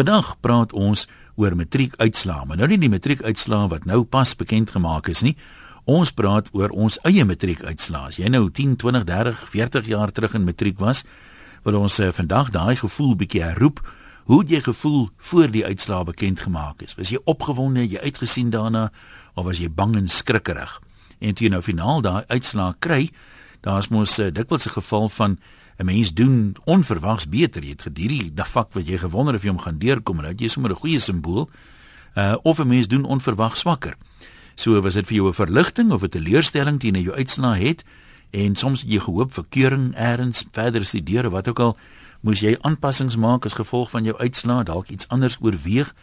[0.00, 1.02] Vandag praat ons
[1.36, 5.34] oor matriekuitslae, maar nou nie die matriekuitslae wat nou pas bekend gemaak is nie.
[5.84, 8.08] Ons praat oor ons eie matriekuitslae.
[8.08, 11.02] As jy nou 10, 20, 30, 40 jaar terug in matriek was,
[11.68, 13.84] wil ons uh, vandag daai gevoel bietjie herroep.
[14.24, 16.96] Hoe het jy gevoel voor die uitslae bekend gemaak is?
[16.96, 18.88] Was jy opgewonde, jy uitgesien daarna
[19.36, 20.78] of was jy bang en skrikkerig?
[21.20, 23.02] En toe jy nou finaal daai uitslae kry,
[23.68, 25.36] daar's mos uh, dikwels 'n geval van
[25.80, 27.62] 'n mens doen onverwags beter.
[27.62, 30.40] Jy het gedurende die vak wat jy gewonder of jy hom gaan deurkom en dit
[30.40, 31.50] is sommer 'n goeie simbool.
[32.14, 33.96] Uh of 'n mens doen onverwags swakker.
[34.54, 37.84] So was dit vir jou 'n verligting of 'n teleurstelling teen jou uitslae het
[38.30, 41.76] en soms jy gehoop vir keuring eers verder studeer wat ook al
[42.20, 45.94] moes jy aanpassings maak as gevolg van jou uitslae dalk iets anders oorweeg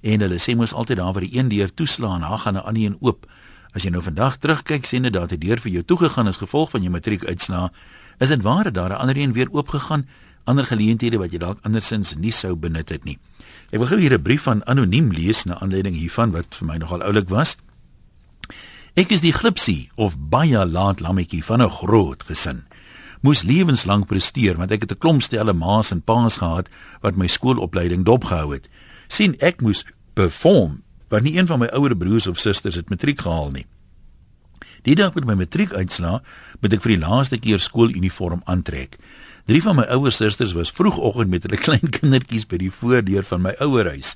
[0.00, 2.82] en hulle sê mos altyd daar waar die een deur toeslaan dan gaan 'n ander
[2.82, 3.26] een oop
[3.72, 6.70] as jy nou vandag terugkyk sien dit dat die deur vir jou toegegaan as gevolg
[6.70, 7.70] van jou matriekuitslae
[8.20, 10.06] is dit waar dat daar 'n ander een weer oopgegaan
[10.44, 13.18] ander geleenthede wat jy dalk andersins nie sou benut het nie
[13.70, 16.76] ek wil gou hier 'n brief van anoniem lees na aanleiding hiervan wat vir my
[16.76, 17.56] nogal oulik was
[18.98, 22.66] Ek is die glipsie of baie laat lammetjie van 'n groot gesin.
[23.20, 26.68] Moes lewenslank presteer want ek het 'n klomp stelle ma's en pa's gehad
[27.00, 28.68] wat my skoolopleiding dopgehou het.
[29.08, 33.20] sien ek moes perform, want nie een van my ouer broers of susters het matriek
[33.20, 33.66] gehaal nie.
[34.82, 36.22] Die dag met my matriek uitslaa,
[36.60, 38.96] moet ek vir die laaste keer skooluniform aantrek.
[39.50, 43.44] Drie van my ouer susters was vroegoggend met hulle klein kindertjies by die voordeur van
[43.44, 44.14] my ouerhuis.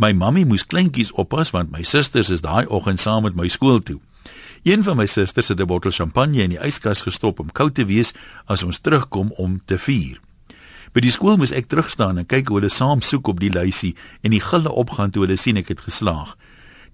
[0.00, 3.82] My mammie moes kleintjies oppas want my susters is daai oggend saam met my skool
[3.84, 3.98] toe.
[4.64, 7.84] Een van my susters het 'n bottel champagne in die yskas gestop om koud te
[7.84, 8.12] wees
[8.46, 10.20] as ons terugkom om te vier.
[10.92, 13.96] By die skool moes ek terugstaan en kyk hoe hulle saam soek op die lysie
[14.22, 16.36] en die gille opgaan toe hulle sien ek het geslaag.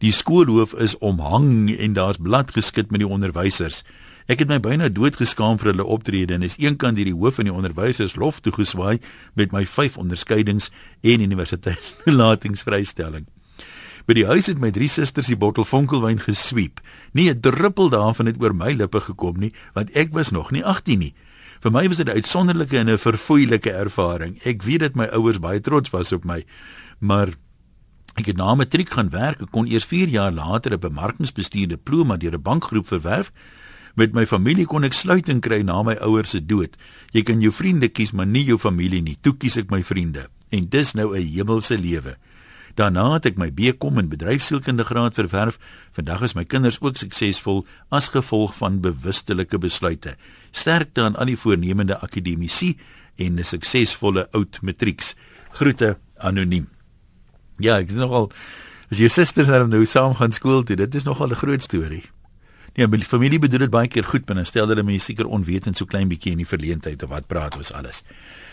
[0.05, 3.81] Die skoolhoof is omhang en daar's blad geskit met die onderwysers.
[4.29, 7.55] Ek het my byna doodgeskaam vir hulle optrede en is eenkant hierdie hoof van die
[7.55, 9.01] onderwysers lof toe geswaai
[9.39, 10.69] met my 5 onderskeidings
[11.01, 13.25] en universiteitsnalatingsvrystelling.
[14.07, 16.81] By die huis het my drie susters die bottel vonkelwyn gesweep.
[17.13, 20.65] Nie 'n druppel daarvan het oor my lippe gekom nie, want ek was nog nie
[20.65, 21.15] 18 nie.
[21.61, 24.39] Vir my was dit 'n uitsonderlike en 'n verfoeilike ervaring.
[24.45, 26.45] Ek weet dat my ouers baie trots was op my,
[26.99, 27.29] maar
[28.17, 32.17] ek het na matriek gaan werk en kon eers 4 jaar later 'n bemarkingsbestuur diploma
[32.17, 33.33] deur 'n bankgroep verwerf.
[33.95, 36.77] Met my familie kon ek sluiting kry na my ouers se dood.
[37.13, 39.17] Jy kan jou vriende kies, maar nie jou familie nie.
[39.21, 40.29] Toe kies ek my vriende.
[40.51, 42.17] En dis nou 'n hemelse lewe.
[42.77, 45.57] Daarna het ek my BCom in bedryfsielkunde graad verwerf.
[45.97, 50.17] Vandag is my kinders ook suksesvol as gevolg van bewustelike besluite.
[50.53, 52.77] Sterkte aan al die voornemende akademici
[53.17, 55.17] en 'n suksesvolle oud matrieks.
[55.53, 56.76] Groete anoniem.
[57.59, 58.31] Ja, ek is nogal
[58.91, 62.05] as jou susters nou saam gaan skool toe, dit is nogal 'n groot storie.
[62.77, 65.77] Ja, my familie bedoel dit baie keer goed, maar dan stel hulle my seker onwetend
[65.77, 68.03] so klein bietjie in die verleentheid of wat praat ons alles.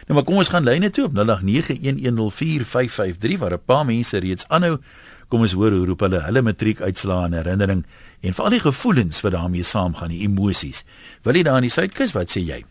[0.07, 4.77] Nou maar kom ons gaan lyne toe op 0891104553 waar 'n paar mense reeds aanhou.
[5.27, 7.85] Kom ons hoor hoe roep hulle hulle matriek uitslaa in herinnering
[8.21, 10.83] en veral die gevoelens wat daarmee saamgaan, die emosies.
[11.23, 12.65] Wil jy daar in die Suidkus wat sê jy?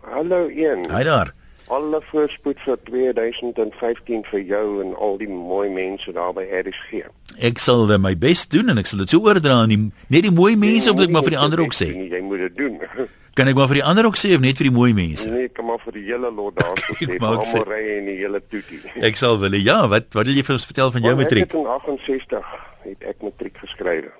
[0.00, 0.90] Hallo een.
[0.90, 1.34] Hi daar
[1.72, 7.06] alle voorspoed vir 2015 vir jou en al die mooi mense daar by RSG.
[7.40, 9.80] Ek sal my bes doen en ek sal dit so oordra aan die
[10.12, 11.88] net die mooi mense nee, of ek maar vir die ander ook sê.
[11.96, 12.78] Nee, jy moet dit doen.
[13.38, 15.30] Kan ek maar vir die ander ook sê of net vir die mooi mense?
[15.32, 18.42] Nee, ek kan maar vir die hele lot daar sê, almal ry in die hele
[18.44, 18.82] toetie.
[19.08, 21.46] Ek sal wil ja, wat wat wil jy vir ons vertel van jou matriek?
[21.48, 22.50] Ek het in 68
[22.82, 24.10] het ek matriek geskryf.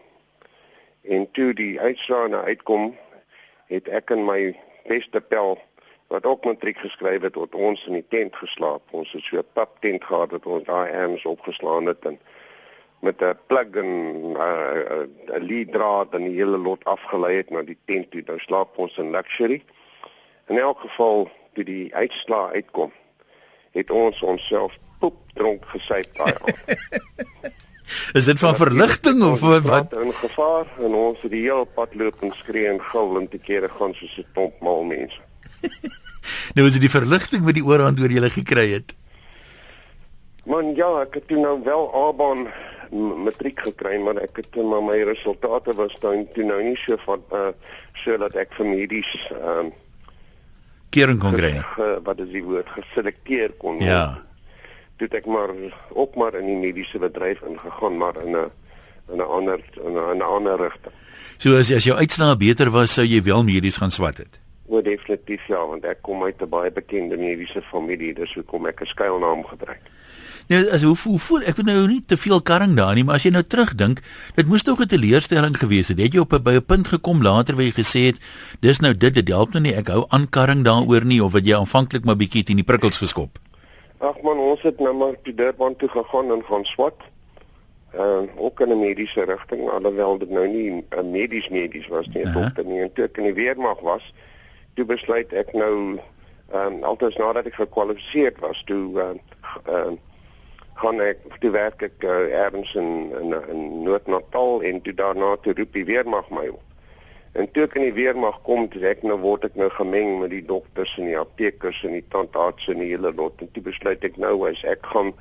[1.04, 2.94] En toe die uitslae na uitkom,
[3.68, 4.38] het ek in my
[4.88, 5.58] beste pel
[6.12, 8.82] wat ook matriek geskryf het tot ons in die tent geslaap.
[8.90, 12.18] Ons het so 'n pap tent gehad wat ons daai erns opgeslaan het en
[13.00, 13.90] met 'n plug en
[14.32, 18.22] 'n uh, 'n lead draad en die hele lot afgelei het na die tent toe.
[18.26, 19.62] Nou slaap ons in luxury.
[20.46, 22.92] In elk geval toe die uitslaa uitkom,
[23.70, 26.60] het ons onsself poep dronk gesyp daai aand.
[28.18, 29.62] Is dit van verligting of wat?
[29.62, 33.28] Wat in gevaar en ons het die hele pad loop en skree en gil en
[33.28, 35.20] te kere gaan soos 'n klomp mal mense.
[36.56, 38.94] nou is dit die verligting wat die oorhand oor julle gekry het.
[40.44, 42.48] Man ja, ek het nou wel Aban
[43.24, 47.22] matriek gekry, maar ek het maar my resultate was dan toe nou nie so van
[47.32, 47.52] uh
[47.96, 49.78] so dat ek vir medies ehm uh,
[50.92, 51.54] kering kon kry.
[52.04, 53.88] Wat is die woord geselekteer kon word.
[53.88, 54.20] Ja.
[55.00, 55.54] Toe ek maar
[55.96, 58.50] ook maar in die mediese bedryf ingegaan, maar in 'n
[59.12, 60.92] in 'n ander in 'n ander rigting.
[61.38, 64.41] So as as jou uitslae beter was, sou jy wel medies gaan swat het.
[64.72, 68.80] O, definitief ja, want ek kom uit 'n baie bekende mediese familie, dis hoekom ek
[68.80, 69.84] 'n skuilnaam gebruik.
[70.48, 73.20] Nou, as hoe, hoe voel ek weet nou nie te veel karring daar nie, maar
[73.20, 74.00] as jy nou terugdink,
[74.34, 76.00] dit moes tog 'n teleurstelling gewees het.
[76.00, 78.18] Het jy op 'n by 'n punt gekom later waar jy gesê het,
[78.60, 81.44] dis nou dit, dit help nou nie, ek hou aan karring daaroor nie of wat
[81.44, 83.38] jy aanvanklik maar bietjie teen die prikkels geskop?
[84.00, 86.96] Ag man, ons het nou maar die Durban toe gegaan en gaan swat.
[87.92, 92.06] Ehm uh, ook in 'n mediese rigting, alhoewel dit nou nie 'n medies medies was
[92.06, 92.42] nie, uh -huh.
[92.42, 94.12] dokter nie, en toe ek in die weermag was,
[94.74, 95.98] toe besluit ek nou
[96.52, 99.92] ehm um, altyd nadat ek gekwalifiseer was, toe ehm uh, uh,
[100.82, 105.54] gaan ek toe werk ek uh, ergens in in, in Noord-Natal en toe daarna toe
[105.56, 106.62] roep die weermag my op.
[107.32, 110.32] En toe ek in die weermag kom, toe ek nou word ek nou gemeng met
[110.32, 114.04] die dokters en die aptekers en die tandartse en die hele lot en toe besluit
[114.04, 115.14] ek nou as ek gaan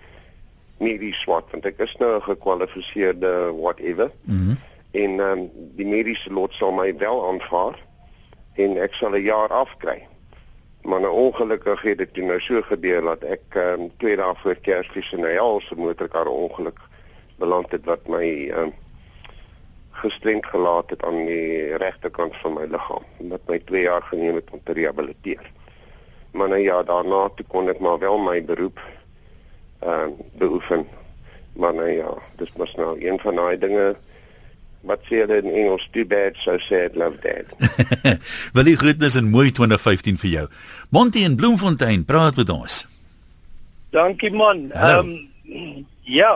[0.82, 4.12] nie die swat want ek is nou 'n gekwalifiseerde whatever.
[4.26, 4.56] Mhm.
[4.56, 4.60] Mm
[4.92, 7.78] en ehm um, die mediese lot sal my wel aanvaar
[8.56, 10.08] en ek sal 'n jaar afkry.
[10.82, 14.56] Maar nou ongelukkig het dit nou so gebeur dat ek ehm um, twee dae voor
[14.56, 16.80] Kersfees in 'n helse motorkar ongeluk
[17.38, 18.74] beland het wat my ehm um,
[19.92, 24.50] gestremd gelaat het aan die regterkant van my liggaam wat my 2 jaar geneem het
[24.52, 25.52] om te rehabiliteer.
[26.32, 28.80] Maar nou ja, daarna toe kon ek maar wel my beroep
[29.80, 30.88] ehm uh, beoefen.
[31.54, 33.96] Maar nou ja, dis mos nou een van daai dinge
[34.88, 37.50] wat sê hulle in Engels too bad so sad love dad.
[38.56, 40.46] Wil jy groetnis in mooi 2015 vir jou.
[40.90, 42.82] Monty in Bloemfontein praat met ons.
[43.94, 44.70] Dankie man.
[44.72, 46.34] Ehm um, ja.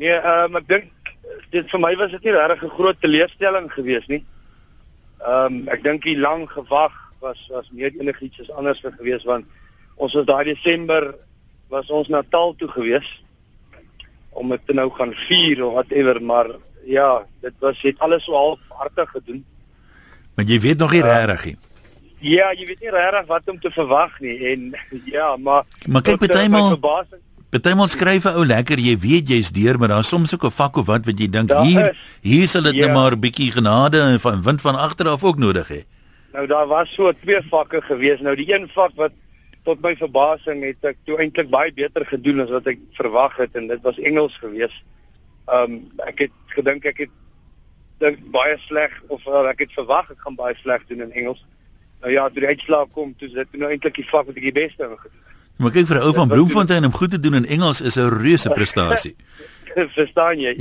[0.00, 0.90] Nee, ehm um, ek dink
[1.52, 4.24] dit vir my was dit nie regtig 'n groot teleurstelling geweest nie.
[5.22, 9.46] Ehm um, ek dink die lang gewag was was meer enigiets as anders geweest want
[9.96, 11.14] ons was daai Desember
[11.70, 13.20] was ons Natal toe geweest
[14.30, 16.50] om dit nou gaan vier of whatever maar
[16.84, 19.44] ja, dit was het alles so half hartig gedoen.
[20.34, 21.56] Maar jy weet nog nie uh, regtig nie.
[22.18, 24.72] Ja, jy weet nie regtig wat om te verwag nie en
[25.16, 26.78] ja, maar Maar kyk bytelmal
[27.52, 30.76] Partymal skryf 'n ou lekker, jy weet jy's deur, maar daar's soms ook 'n vak
[30.76, 32.86] of wat wat jy dink hier is, hier sal dit ja.
[32.86, 35.84] net maar 'n bietjie genade en van wind van agter af ook nodig hê.
[36.32, 38.20] Nou daar was so twee vakke gewees.
[38.20, 39.12] Nou die een vak wat
[39.64, 43.54] tot my verbasing het ek toe eintlik baie beter gedoen as wat ek verwag het
[43.54, 44.38] en dit was Engels
[45.46, 45.62] gewees.
[45.62, 47.10] Um ek het gedink ek het
[48.02, 51.42] dink baie sleg of uh, ek het verwag ek gaan baie sleg doen in Engels.
[52.02, 54.56] Nou ja, toe die uitslaag kom, toe dit nou eintlik die vak wat ek die
[54.56, 55.36] beste in gedoen het.
[55.62, 58.10] Maar kyk vir 'n ou van Bloemfontein om goed te doen in Engels is 'n
[58.22, 59.14] reuse prestasie.
[59.72, 60.54] Verstaan jy?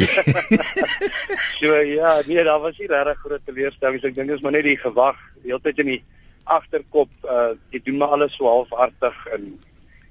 [1.59, 4.03] so ja, nee, daar was nie regtig groot teleurstellings.
[4.03, 6.03] Ek dink dit is maar net die gewag, heeltyd in die
[6.43, 9.59] agterkop, uh jy doen maar alles so halfhartig en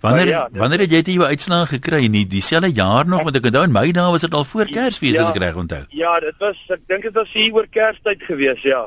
[0.01, 3.51] Wanneer ja, wanneer het jy dit jou uitslae gekry nie dieselfde jaar nog want ek
[3.51, 5.83] onthou in my dae was dit al voor Kersfees ja, as ek reg onthou.
[5.93, 8.87] Ja, dit was ek dink dit was hier oor Kerstyd gewees, ja.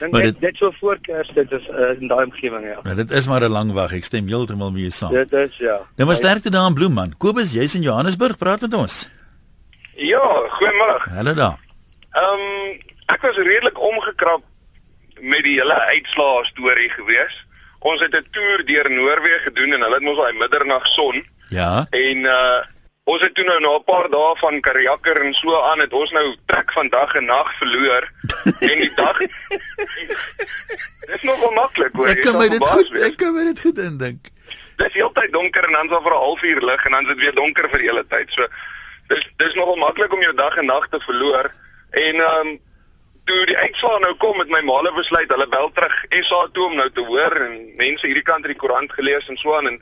[0.00, 2.76] Dink dit net so voor Kersfees is uh, in daai omgewing ja.
[2.84, 3.96] Nou dit is maar 'n lang wag.
[3.96, 5.16] Ek stem heeltemal mee saam.
[5.16, 5.80] Dit is ja.
[5.96, 7.16] Nou maar sterkte daar in Bloemman.
[7.16, 9.08] Kobus, jy's in Johannesburg, praat met ons.
[9.96, 10.26] Ja,
[10.56, 11.00] goeiemôre.
[11.16, 11.56] Hallo daar.
[12.12, 14.42] Ehm um, ek was redelik omgekrap
[15.20, 17.46] met die hele uitslaa storie gewees.
[17.80, 21.24] Ons het 'n toer deur Noorwe gedoen en hulle het mos daai middernag son.
[21.48, 21.86] Ja.
[21.90, 22.60] En uh
[23.10, 26.10] Ons het toe nou na 'n paar dae van Kariakker en so aan het ons
[26.10, 28.04] nou trek van dag en nag verloor
[28.70, 29.18] en die dag
[31.10, 32.06] Dis nog onmaklik hoor.
[32.06, 34.28] Ek kan my dit goed, ek kan my dit goed indink.
[34.76, 37.34] Dis heeltyd donker en dan so vir 'n halfuur lig en dan is dit weer
[37.34, 38.32] donker vir die hele tyd.
[38.32, 38.46] So
[39.08, 41.50] dis dis nog onmaklik om jou dag en nag te verloor
[41.90, 42.58] en ehm um,
[43.24, 45.96] toe die uitslae nou kom met my maale besluit hulle bel terug
[46.26, 49.36] SA toe om nou te hoor en mense hierdie kant in die koerant gelees en
[49.36, 49.80] so aan en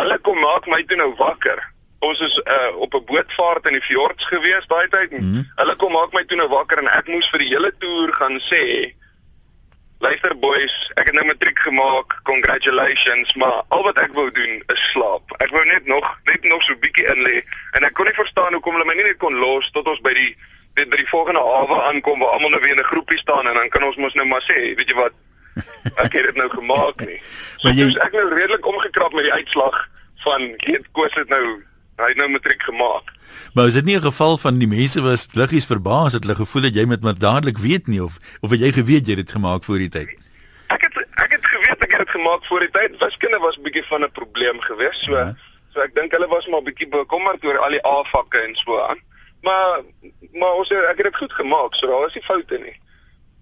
[0.00, 1.60] hulle kom maak my toe nou wakker
[2.00, 5.10] ons is uh, op 'n bootvaart in die fjords gewees daai tyd.
[5.10, 5.50] Mm -hmm.
[5.56, 8.40] Hulle kom maak my toe nou wakker en ek moes vir die hele toer gaan
[8.40, 8.94] sê
[10.00, 12.20] Luister boys, ek het nou matriek gemaak.
[12.22, 15.34] Congratulations, maar al wat ek wou doen is slaap.
[15.44, 18.14] Ek wou net nog net nog so 'n bietjie in lê en ek kon nie
[18.14, 20.36] verstaan hoekom hulle my nie net kon los tot ons by die
[20.80, 23.54] dit by die volgende hawe aankom waar almal nou weer in 'n groepie staan en
[23.54, 25.14] dan kan ons mos nou maar sê, weet jy wat?
[26.04, 27.20] Ek het dit nou gemaak nie.
[27.60, 27.90] So jy...
[28.06, 29.88] ek nou redelik omgekrap met die uitslag
[30.24, 31.60] van weet Koos het nou
[32.00, 33.12] Hy het nou matriek gemaak.
[33.54, 36.62] Maar is dit nie 'n geval van die mense was liggies verbaas het hulle gevoel
[36.62, 39.32] dat jy met maar dadelik weet nie of of het jy geweet jy het dit
[39.32, 40.08] gemaak voor die tyd?
[40.66, 42.96] Ek het ek het geweet ek het dit gemaak voor die tyd.
[42.98, 45.02] Wiskunde was bietjie van 'n probleem geweest.
[45.02, 45.36] So ja.
[45.74, 48.98] so ek dink hulle was maar bietjie bekommerd oor al die A-vakke en so aan.
[49.46, 49.80] Maar
[50.32, 51.74] maar ons ek het dit goed gemaak.
[51.74, 52.76] So daar was nie foute nie.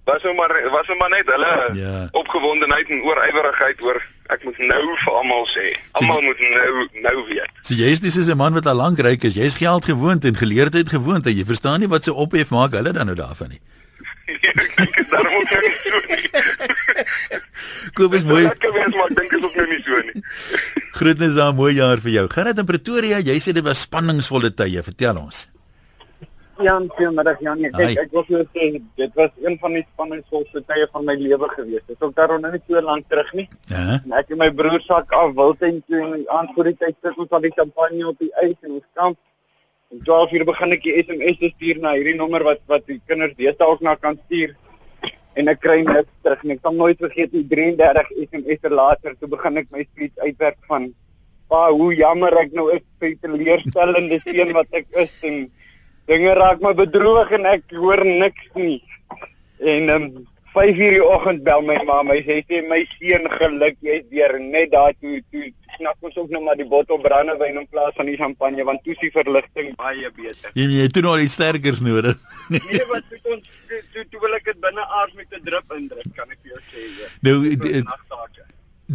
[0.05, 2.09] Was nou maar was nou maar net hulle ja.
[2.13, 4.01] opgewondenheid en oorywerigheid oor
[4.33, 5.67] ek moet nou vir almal sê.
[6.01, 7.53] Almal moet nou nou weet.
[7.63, 9.35] So jy is dis is 'n man wat al lank ryk is.
[9.35, 11.25] Jy's geld gewoond en geleerdheid gewoond.
[11.25, 13.61] Jy verstaan nie wat se ophef maak hulle dan nou daarvan nie.
[14.65, 16.31] ek dink daarom ook nie so nie.
[17.97, 18.45] Kobus mooi.
[18.47, 20.23] Ek weet maar dink dit is ook nou nie so nie.
[20.99, 22.27] Groetnis aan mooi jaar vir jou.
[22.33, 24.83] Gerard in Pretoria, jy sê dit was spanningsvolle tye.
[24.83, 25.47] Vertel ons.
[26.59, 27.61] Jan, goeiemiddag Jan.
[27.69, 28.67] Ek ek, ek wil jou sê
[28.99, 31.85] dit was een van die spanningsvolste tye van my lewe gewees.
[31.87, 33.45] Dit is ook daar nou nie so lank terug nie.
[33.71, 33.99] Ja.
[34.01, 37.21] En ek en my broer sak af Wildtuin toe en aan voor die tyd sit
[37.23, 39.19] ons al die champagne op die ys en ons kamp.
[39.95, 42.99] En 12 uur begin ek die SMS te stuur na hierdie nommer wat wat die
[43.07, 44.57] kinders deesdae ook na kan stuur.
[45.39, 46.57] En ek kry niks terug nie.
[46.59, 50.91] Ek sal nooit vergeet die 33 SMS later toe begin ek my speech uitwerk van
[51.49, 55.39] pa hoe jammer ek nou is vir die teleurstellende seun wat ek is en
[56.09, 58.81] dinge raak my bedroog en ek hoor niks nie.
[59.59, 60.11] En um
[60.55, 64.39] 5 uur die oggend bel my ma, my sê sê my seun geluk jy's deur
[64.41, 68.09] net daar toe toe snap ons ook nog maar die bottel brandewyn in plaas van
[68.11, 70.51] die champagne want toe is die verligting baie beter.
[70.59, 72.17] Jy jy toe nou die sterkers nodig.
[72.57, 75.77] Nee, wat toe ons toe, toe, toe wil ek dit binne aard met 'n drup
[75.77, 76.89] indruk, kan ek vir jou sê.
[77.29, 77.37] Nou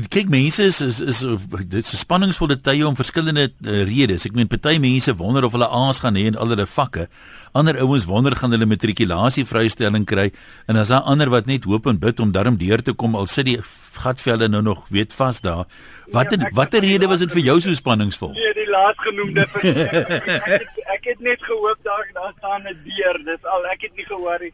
[0.10, 4.26] kyk mense is is, is dit is 'n spanningsvolle tye om verskillende uh, redes.
[4.26, 7.08] Ek meen party mense wonder of hulle A's gaan hê in al hulle vakke.
[7.54, 10.32] Ander ouens wonder gaan hulle matrikulasie vrystelling kry
[10.68, 13.28] en as daar ander wat net hoop en bid om darm deur te kom al
[13.28, 13.60] sit die
[13.94, 15.66] gatvelle nou nog weet vas daar.
[16.12, 18.34] Watter Ja, ek- watter rede was dit vir jou so spanningsvol?
[18.34, 23.18] Nee, die laasgenoemde ek het ek het net gehoop daar daar staan 'n deur.
[23.26, 24.52] Dis al ek het nie gehoor nie.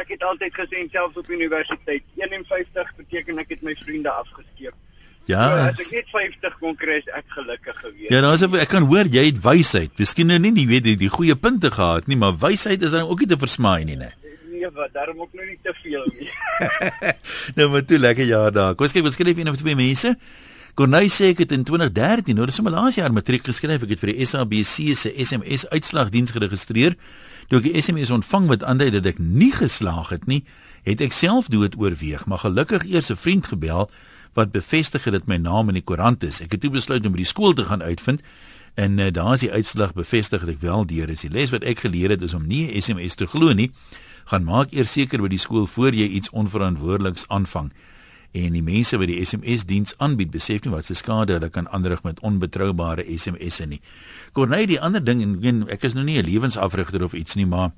[0.00, 4.74] Ek het altyd gesê selfs op universiteit 51 beteken ek het my vriende afgeskeep.
[5.30, 5.42] Ja.
[5.46, 8.10] so, as ek net 50 kon kry, ek gelukkig geweest.
[8.10, 9.92] Ja, nou as ek kan hoor jy het wysheid.
[10.00, 13.06] Miskien nou nie die weet die, die goeie punte gehad nie, maar wysheid is dan
[13.06, 14.10] ook nie te versmaai nie, né?
[14.50, 16.30] Nee, wat daarom ook nou nie te veel nie.
[17.58, 18.74] nou maar toe lekker jaar daar.
[18.74, 20.16] Kom ons kyk wat skryf een of twee mense.
[20.78, 23.84] Corneille sê ek het in 2013, nou dis sommer laas jaar matriek geskryf.
[23.84, 26.96] Ek het vir die SABC se SMS uitslagdiens geregistreer.
[27.52, 30.38] Toe ek die SMS ontvang wat aandui dat ek nie geslaag het nie,
[30.88, 33.90] het ek self dood oorweeg, maar gelukkig eers 'n vriend gebel
[34.32, 36.40] wat bevestig het dat my naam in die koerant is.
[36.40, 38.22] Ek het toe besluit om by die skool te gaan uitvind
[38.74, 41.20] en uh, daar is die uitslag bevestig dat ek wel deur is.
[41.20, 43.70] Die les wat ek geleer het is om nie 'n SMS te glo nie.
[44.24, 47.68] Gaan maak eers seker by die skool voor jy iets onverantwoordeliks aanvang
[48.32, 51.68] en die mense wat die SMS diens aanbied besef nie wat se skade hulle kan
[51.68, 53.80] aanrig met onbetroubare SMS'e nie.
[54.32, 57.72] Corneille die ander ding en ek is nou nie 'n lewensafrigter of iets nie, maar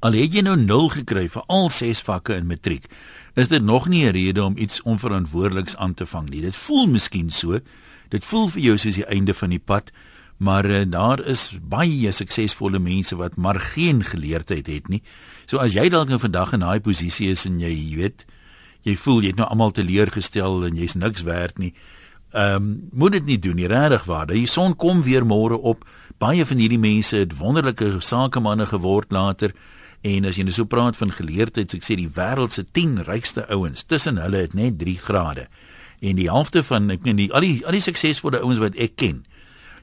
[0.00, 2.88] al het jy nou 0 gekry vir al 6 vakke in matriek,
[3.36, 6.40] is dit nog nie 'n rede om iets onverantwoordeliks aan te vang nie.
[6.40, 7.60] Dit voel miskien so.
[8.08, 9.92] Dit voel vir jou soos die einde van die pad,
[10.38, 15.02] maar uh, daar is baie suksesvolle mense wat maar geen geleerdheid het nie.
[15.46, 18.26] So as jy dalk nou vandag in daai posisie is en jy, jy weet,
[18.86, 21.74] jy voel jy het nou almal teleurgestel en jy's niks werd nie.
[22.30, 24.26] Ehm um, moet dit nie doen nie, regtig waar.
[24.26, 25.84] Die son kom weer môre op.
[26.18, 29.54] Baie van hierdie mense het wonderlike sakemanne geword later.
[30.00, 33.02] En as jy nou so praat van geleerdheid, so ek sê die wêreld se 10
[33.08, 35.48] rykste ouens, tussen hulle het net 3 grade.
[36.00, 38.96] En die helfte van ek meen die al die al die suksesvolle ouens wat ek
[38.96, 39.24] ken,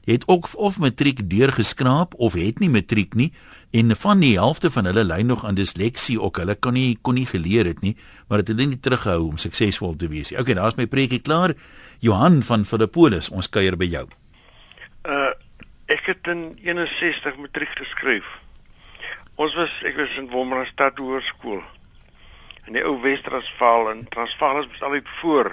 [0.08, 3.32] het ook of matriek deurgeskraap of het nie matriek nie
[3.70, 6.36] en van die helfte van hulle ly nog aan disleksie ook.
[6.40, 7.96] Hulle kan nie kon nie geleer het nie,
[8.28, 10.40] maar dit het hulle nie teruggehou om suksesvol te wees nie.
[10.40, 11.54] Okay, daar's my preekie klaar.
[12.00, 14.06] Johan van Philippolis, ons kuier by jou.
[15.04, 15.32] Uh
[15.88, 18.26] ek het in 61 matriek geskryf.
[19.40, 21.62] Ons was ek was in Wolmaranstad Hoërskool.
[22.68, 25.52] In die ou Wes-Transvaal en Transvaal is altyd voor.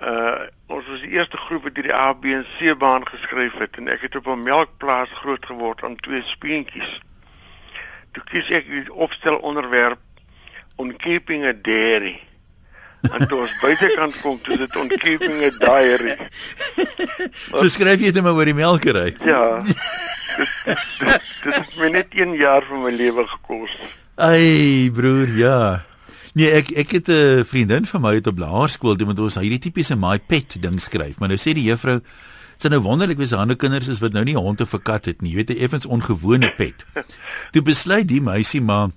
[0.00, 3.76] Uh ons was die eerste groep wat hierdie A, B en C baan geskryf het
[3.76, 7.00] en ek het op 'n melkplaas groot geword aan twee speentjies.
[8.14, 9.98] Toe kies ek die opstel onderwerp
[10.78, 12.20] on keeping a dairy.
[13.04, 16.14] En toe ons buitekant kom, toe dit on keeping a diary.
[17.60, 19.14] So skryf jy dit maar oor die melkery.
[19.26, 19.60] Ja.
[19.62, 23.74] Dit dit- dit het my net 1 jaar van my lewe gekos.
[24.16, 25.58] Ai broer, ja.
[26.34, 29.58] Nee, ek ek het 'n vriendin van my uit op laerskool toe met ons hierdie
[29.60, 31.18] tipiese my pet ding skryf.
[31.18, 32.00] Maar nou sê die juffrou
[32.58, 35.22] Dit nou wonderlik wees ander kinders is wat nou nie hond of 'n kat het
[35.22, 35.30] nie.
[35.30, 36.84] Jy weet 'n effens ongewone pet.
[37.52, 38.90] Toe besluit die meisie maar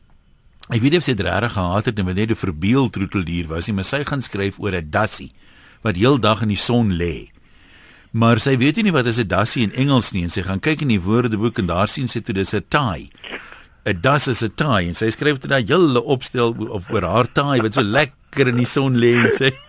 [0.69, 3.75] ek weet of sy dit regtig gehad het en net 'n verbeel troeteldier was nie,
[3.75, 5.31] maar sy gaan skryf oor 'n dassie
[5.81, 7.29] wat heeldag in die son lê.
[8.11, 10.81] Maar sy weet nie wat is 'n dassie in Engels nie en sy gaan kyk
[10.81, 13.09] in die woordeboek en daar sien sy toe dis 'n tie.
[13.85, 17.27] 'n Das is 'n tie en sy skryf dit daai hele opstel of oor haar
[17.31, 19.51] tie wat so lekker in die son lê en sê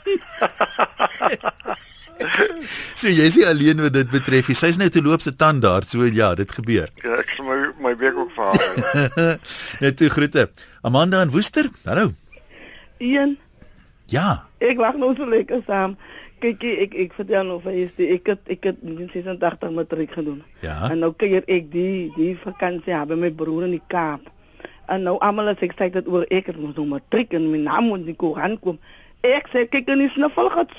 [2.99, 4.49] So jy sê alleen wat dit betref.
[4.59, 6.91] Sy's nou te loop se tand daar, so ja, dit gebeur.
[7.05, 9.37] Ja, ek sal my my week ook vir haar.
[9.85, 10.49] Net toe groete.
[10.83, 11.69] Amanda en Woester.
[11.87, 12.11] Hallo.
[12.99, 13.37] Ian,
[14.11, 14.45] Ja.
[14.65, 15.95] ek wag nou so lekker saam.
[16.41, 20.43] Kyk, ek ek vertel nou vir jy, ek het ek het in 86 matriek gedoen.
[20.63, 20.89] Ja.
[20.91, 24.27] En nou kuier ek die die vakansie ja, by my broer in die Kaap.
[24.89, 27.59] En nou almal as ek sê dit oor ek het mos nou matriek en my
[27.67, 28.79] naam moet in die koerant kom.
[29.27, 30.79] Ek sê kyk in die snuffelgats.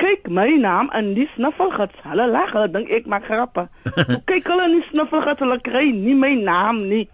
[0.00, 1.98] Kyk my naam in die snuffelgits.
[2.08, 3.66] Hulle lag, hulle dink ek maak grappe.
[3.96, 7.06] Toe kyk hulle in die snuffelgits, hulle kry nie my naam nie.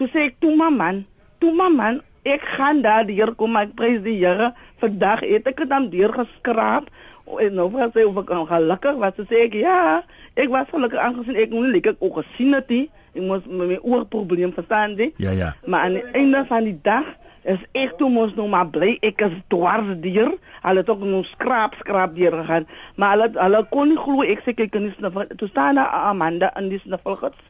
[0.00, 1.04] Toe sê ek toe maar man,
[1.42, 4.52] toe maar man, ek gaan daar hier kom ek prys die Here.
[4.80, 6.88] Vandag het ek dit dan deur geskraap.
[7.30, 9.16] En nou vra sy of ek gelukkig was.
[9.18, 10.00] Toe sê ek ja,
[10.40, 12.86] ek was gelukkig aangesien ek nie lekker ook gesien het nie.
[13.12, 15.10] Ek moes met my oorprobleem verstaan jy.
[15.22, 15.54] Ja ja.
[15.66, 17.08] Maar aan die einde van die dag
[17.42, 20.34] is ek toe mos nog maar bly ek is dwars dier.
[20.60, 22.66] Hulle het ook nog skraap skraap dier gegaan.
[22.94, 25.26] Maar hulle hulle kon nie glo ek sê kyk in die snuffel.
[25.36, 27.40] Toe staan daar Amanda in die snuffelgits.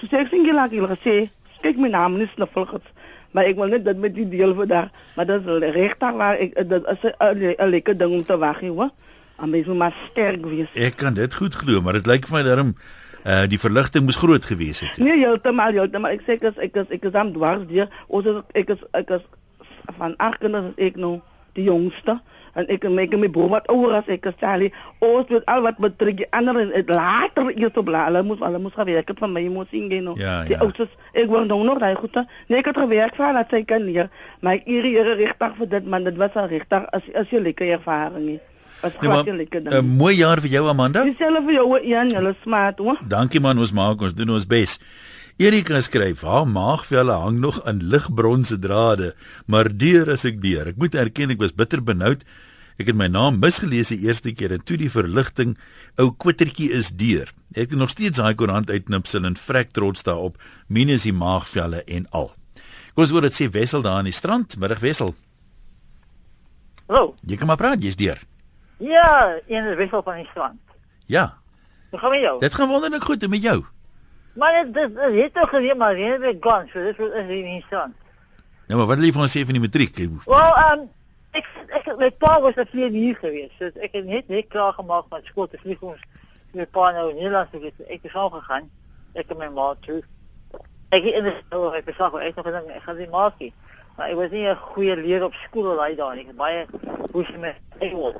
[0.00, 1.16] Toe sê ek laat hulle gesê
[1.62, 2.92] kyk my naam in die snuffelgits.
[3.36, 4.92] Maar ek wil net dit met die deel vandag.
[5.16, 8.72] Maar dit is regtig waar ek dit is 'n lekker ding om te wag hier
[8.72, 8.90] hoor.
[9.38, 10.68] En mens moet maar sterk wees.
[10.74, 12.76] Ek kan dit goed glo, maar dit lyk vir my daarom
[13.26, 14.98] uh die verligting moes groot gewees het.
[15.02, 16.14] Nee, heeltemal, heeltemal.
[16.14, 17.88] Ek sê ek is ek is ek is aan dwars deur.
[18.06, 19.24] Ons is ek is ek is
[19.98, 21.20] van agt kinders is ek nou
[21.56, 22.20] die jongste
[22.56, 24.72] en ek maak my broer wat ouer as ek is Charlie.
[25.04, 28.60] Ons het al wat betrek die ander en het later eers op hulle moes hulle
[28.62, 30.16] moes gewerk het van my moes ingeen nou.
[30.20, 30.62] Ja, die ja.
[30.64, 32.16] oudste ek word nou nog daai goed.
[32.48, 34.10] Nee, ek het gewerk vir dat sy kan leer.
[34.40, 37.76] Maar ek eer regtig vir dit man, dit was al regtig as as jy lekker
[37.78, 38.52] ervaring het.
[38.84, 39.24] As Nee, maar,
[39.82, 41.02] 'n mooi jaar vir jou Amanda.
[41.02, 42.98] Dieselfde vir jou Ian, julle smaat hoor.
[43.08, 44.78] Dankie man, ons maak ons doen ons bes.
[45.36, 49.14] Erika skryf: "Haar maagvelle hang nog aan ligbronse drade,
[49.46, 50.66] maar deur as ek deur.
[50.68, 52.24] Ek moet erken ek was bitter benoud.
[52.78, 55.56] Ek het my naam misgelees die eerste keer en toe die verligting
[55.98, 57.28] ou kwittertjie is deur.
[57.54, 60.36] Ek het nog steeds daai koerant uitknipsel en vrek trots daarop,
[60.68, 62.32] minus die maagvelle en al."
[62.94, 65.14] Kom ons hoor dit sê Wessel daar aan die strand, middag Wessel.
[66.88, 67.14] Hallo.
[67.26, 68.18] Jy kan maar praat, jy's deur.
[68.78, 70.60] Ja, een is wissel van die strand.
[71.06, 71.38] Ja,
[71.90, 72.40] Hoe gaan met jou?
[72.40, 73.64] dit gaan wonderlik goed en met jou.
[74.36, 77.26] Maar dit dit dit het toch gezien maar geen weer gaan, so dit is in
[77.28, 77.94] die strand.
[78.66, 79.96] Nou maar wat wil jy van ons sê van die matriek?
[79.96, 80.84] Wel, ehm
[81.38, 83.56] ek ek my pa was 'n vlieg hier geweest.
[83.58, 86.00] So ek het net net klaar gemaak van skool te vlieg ons
[86.52, 87.72] my pa nou in Nederland toe.
[87.88, 88.70] Ek het al gegaan.
[89.14, 90.02] Ek en my ma toe.
[90.88, 93.52] Ek het in die skool ek besig ek nog gedink ek gaan die maakie.
[93.96, 96.20] Maar ek was nie 'n goeie leer op skool daai dae nie.
[96.20, 96.66] Ek het baie
[97.12, 98.14] hoe se my eie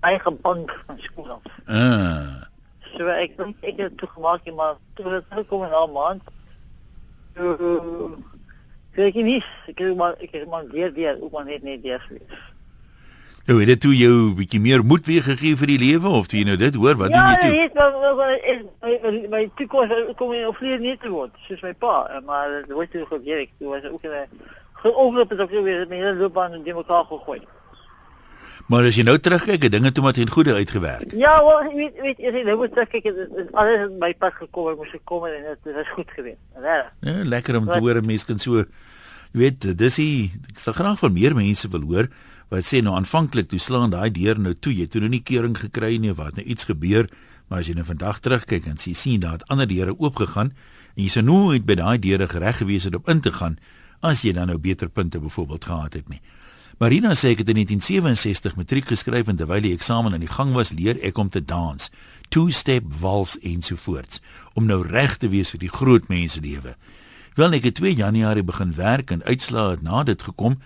[0.00, 1.42] eie band van skool af.
[1.66, 2.53] Ah.
[2.96, 6.22] So ek dink ek het toe gemaak, maar toe het ek kom na 'n maand.
[7.34, 8.16] Toe
[8.94, 11.80] kyk ek nie, ek het maar ek het maar weer weer ook maar net net
[11.82, 12.42] weer gewees.
[13.44, 16.38] Nou het dit toe jou bietjie meer moed weer gegee vir die lewe of toe
[16.38, 17.50] jy nou dit hoor, wat ja, doen jy toe?
[17.54, 21.74] Ja, dit was my my toekoms kom in of vlieg nie te word, soos my
[21.74, 23.50] pa, eh, maar dit word toe gewerk.
[23.58, 24.28] Toe was ook 'n
[24.84, 27.42] geooglik het ook weer my hele loopbaan in die mekaar gegooi.
[28.72, 31.10] Maar as jy nou terugkyk, het dinge toe maar ten goeie uitgewerk.
[31.12, 34.14] Ja, wel, ek weet weet as jy nou moet kyk, het het- alles het my
[34.14, 36.40] pad gekom, ek moes gekom en dit was goed geweest.
[36.56, 36.92] Regtig.
[37.00, 38.64] Ja, lekker om te hoor 'n mens kan so jy
[39.32, 42.08] weet, dis die ek sal graag van meer mense wil hoor
[42.48, 45.22] wat sê nou aanvanklik toe slaan daai deur nou toe, jy het toe nou nie
[45.22, 47.08] kering gekry nie of wat nou iets gebeur,
[47.48, 50.52] maar as jy nou vandag terugkyk en sien sien het ander deure oopgegaan
[50.96, 53.58] en jy sou nooit by daai deure gereg gewees het om in te gaan
[54.00, 56.20] as jy dan nou beter punte byvoorbeeld gehad het nie.
[56.82, 60.54] Marina sê ek het in 1967 matriek geskryf en terwyl die eksamen aan die gang
[60.56, 61.90] was, leer ek om te dans,
[62.34, 64.18] two-step wals ensovoorts,
[64.58, 66.74] om nou reg te wees vir die groot mense lewe.
[67.38, 70.58] Wel ek het 2 Januarie begin werk en uitslae het na dit gekom,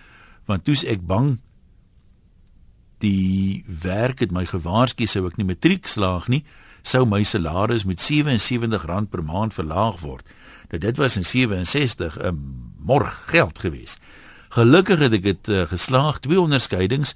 [0.49, 1.37] want toe's ek bang
[3.05, 6.41] die werk het my gewaarsku sou ek nie matriek slaag nie,
[6.81, 10.25] sou my salaris met R77 per maand verlaag word.
[10.71, 12.33] Nou dit was in 67 'n
[12.79, 13.97] morg geld gewees.
[14.49, 17.13] Gelukkig het ek dit uh, geslaag, twee onderskeidings,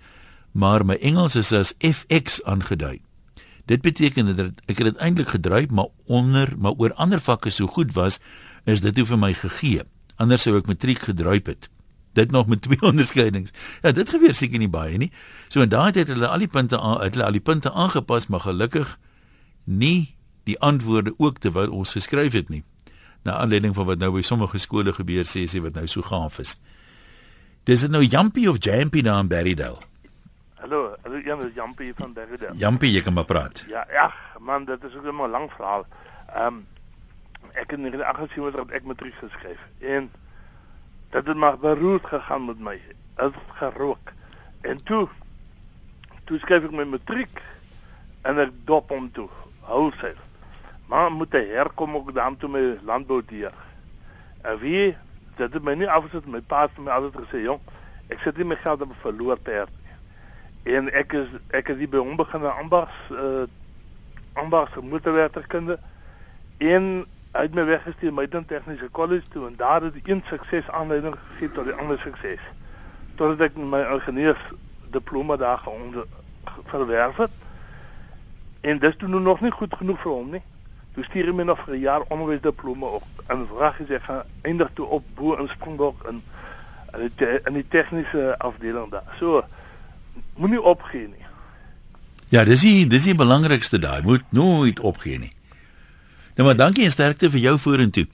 [0.54, 3.00] maar my Engels is as FX aangedui.
[3.66, 7.68] Dit beteken dat ek het dit eintlik gedryf, maar onder, maar oor ander vakke so
[7.68, 8.20] goed was,
[8.70, 9.82] is dit hoe vir my gegee.
[10.22, 11.70] Anders sou ek matriek gedryf het.
[12.14, 13.50] Dit nog met twee onderskeidings.
[13.82, 15.10] Ja, dit gebeur seker nie baie nie.
[15.50, 17.74] So in daai tyd het hulle al die punte aan, het hulle al die punte
[17.74, 18.94] aangepas, maar gelukkig
[19.64, 20.14] nie
[20.46, 22.62] die antwoorde ook terwyl ons geskryf het nie.
[23.26, 26.38] Na aanleiding van wat nou by sommige skole gebeur sê sy wat nou so gaaf
[26.44, 26.60] is.
[27.64, 29.80] Dis dit nou Jampie of Jampie daar in Berrydale?
[30.60, 32.56] Hallo, hallo Jan, dis Jampie van Bergedal.
[32.56, 33.64] Jampie, jy kan maar praat.
[33.68, 35.86] Ja, ja, man, dit is ook 'n lang verhaal.
[36.36, 36.68] Ehm um,
[37.52, 40.12] ek het in 1978 het ek matriek geskryf en
[41.10, 42.82] dit het maar beroerd gegaan met my.
[43.16, 44.12] Dit het gerook.
[44.62, 45.08] En toe
[46.24, 47.42] toe skryf ek my matriek
[48.22, 49.30] en ek dop hom toe.
[49.60, 50.24] Wholesale.
[50.88, 53.54] Maar moet hy herkom ook dan toe my landbou deur.
[54.42, 54.98] En wie
[55.36, 57.60] dit het my nie afgesit my pa het my altyd gesê, "Jong,
[58.08, 61.90] ek sit nie my geld op verloor perd nie." En ek is ek het hier
[61.90, 63.46] by hom begin ambas uh
[64.34, 65.80] ambas motorwerkerkunde
[66.58, 71.52] en uit my weggestuur Meiden Tegniese College toe en daar het een sukses aanleiding gegee
[71.52, 72.40] tot die ander sukses.
[73.16, 74.54] Totdat ek my ingenieurs
[74.90, 76.06] diploma daar geonder
[76.66, 77.32] verwerf het
[78.64, 80.42] En dis toe nog nie goed genoeg vir hom nie.
[80.94, 83.04] Toe stuur hy my nog vir 'n jaar onderwysdiploma op.
[83.28, 86.22] En vraag hy sê gaan eindig toe op bo in Springbok in
[86.94, 89.04] in die, in die tegniese afdeling daar.
[89.20, 89.46] So
[90.38, 91.26] moenie opgee nie.
[92.30, 94.02] Ja, dis die dis die belangrikste daai.
[94.02, 95.34] Moet nooit opgee nie.
[96.36, 98.08] Nou maar dankie en sterkte vir jou vorentoe.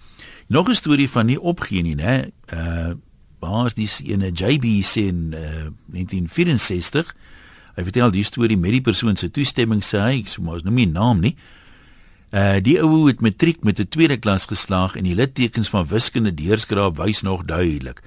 [0.47, 2.31] Nog 'n storie van nie opgee nie, né?
[2.53, 2.95] Uh
[3.39, 7.15] baas die ene JB sê in uh, 1964.
[7.75, 10.87] Hy vertel die storie met die persoon se toestemming sê hy, so mos nou nie
[10.87, 11.35] naam nie.
[11.35, 11.58] Uh
[12.61, 16.97] die ou het matriek met 'n tweede klas geslaag en die littekens van wiskunde deurskraap
[16.97, 18.01] wys nog duidelik.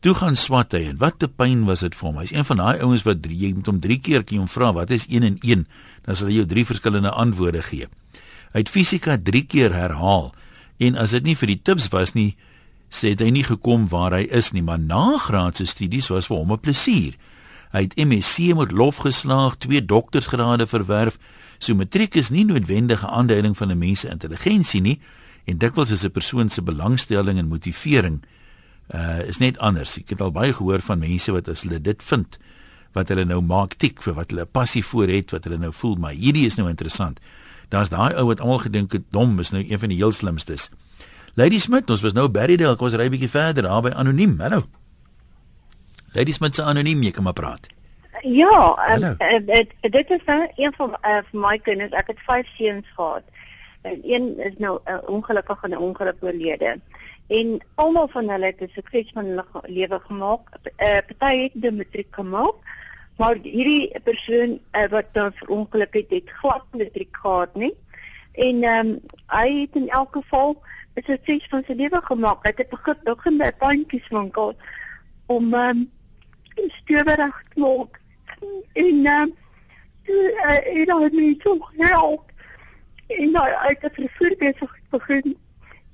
[0.00, 2.18] Toe gaan swat hy en wat 'n pyn was dit vir hom.
[2.18, 4.72] Hy's een van daai ouens wat drie, jy moet hom 3 keer kie om vra
[4.72, 5.66] wat is 1 en 1,
[6.04, 7.88] dan sal hy jou drie verskillende antwoorde gee.
[8.52, 10.34] Hy het fisika 3 keer herhaal
[10.78, 12.36] en as dit nie vir die tips was nie,
[12.90, 16.58] sê hy nie gekom waar hy is nie, maar nagraadse studies was vir hom 'n
[16.58, 17.14] plesier.
[17.72, 21.18] Hy het MSc met lof geslaag, twee doktorsgrade verwerf.
[21.58, 25.00] So matriek is nie noodwendige aanduiding van 'n mens se intelligensie nie
[25.44, 28.22] en dikwels is 'n persoon se belangstelling en motivering
[28.94, 29.98] uh is net anders.
[29.98, 32.38] Ek het al baie gehoor van mense wat as hulle dit vind
[32.92, 35.96] wat hulle nou maak tik vir wat hulle passie voor het, wat hulle nou voel,
[35.96, 37.20] maar hierdie is nou interessant.
[37.68, 40.70] Daar's daai ou wat almal gedink het dom is nou een van die heel slimstes.
[41.34, 44.40] Lady Smith, ons was nou Berrydale, kom ons ry 'n bietjie verder, daar by anoniem.
[44.40, 44.66] Hallo.
[46.14, 47.68] Lady Smith se anoniem, jy kan maar praat.
[48.28, 51.92] Ja, um, uh, uh, dit is nou een van uh, van my kinders.
[51.96, 53.22] Ek het 5 seuns gehad.
[53.82, 56.80] En een is nou uh, ongelukkig in 'n ongeluk oorlede.
[57.26, 60.40] En almal van hulle het 'n sukses van hulle lewe gemaak.
[60.76, 62.54] Uh, Party het die matriek gemaak,
[63.16, 67.74] maar hierdie persoon uh, wat dan verongeluk het, het glad matriek gehad nie.
[68.32, 70.62] En ehm um, hy het in elk geval
[70.94, 72.42] 'n sukses van sy lewe gemaak.
[72.42, 74.56] Hy het begin begin by 'n pandjieswinkel
[75.26, 75.90] om ehm um,
[76.82, 78.00] stewerig te maak.
[78.72, 79.30] En ehm
[80.08, 82.32] toe uh, en hy het my so gehelp.
[83.18, 85.36] En hy het 'n vervoer besig begin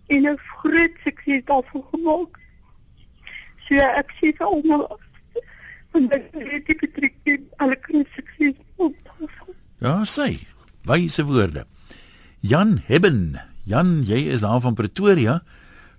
[0.07, 2.39] en 'n groot sukses daarvan gemaak.
[3.67, 5.01] So ek sê vir almal
[5.93, 8.95] want ek het die matriek en alle groot sukses op.
[9.79, 10.39] Ja, sê.
[10.83, 11.67] Wyse woorde.
[12.41, 13.41] Jan Hebben.
[13.65, 15.43] Jan, jy is daar van Pretoria.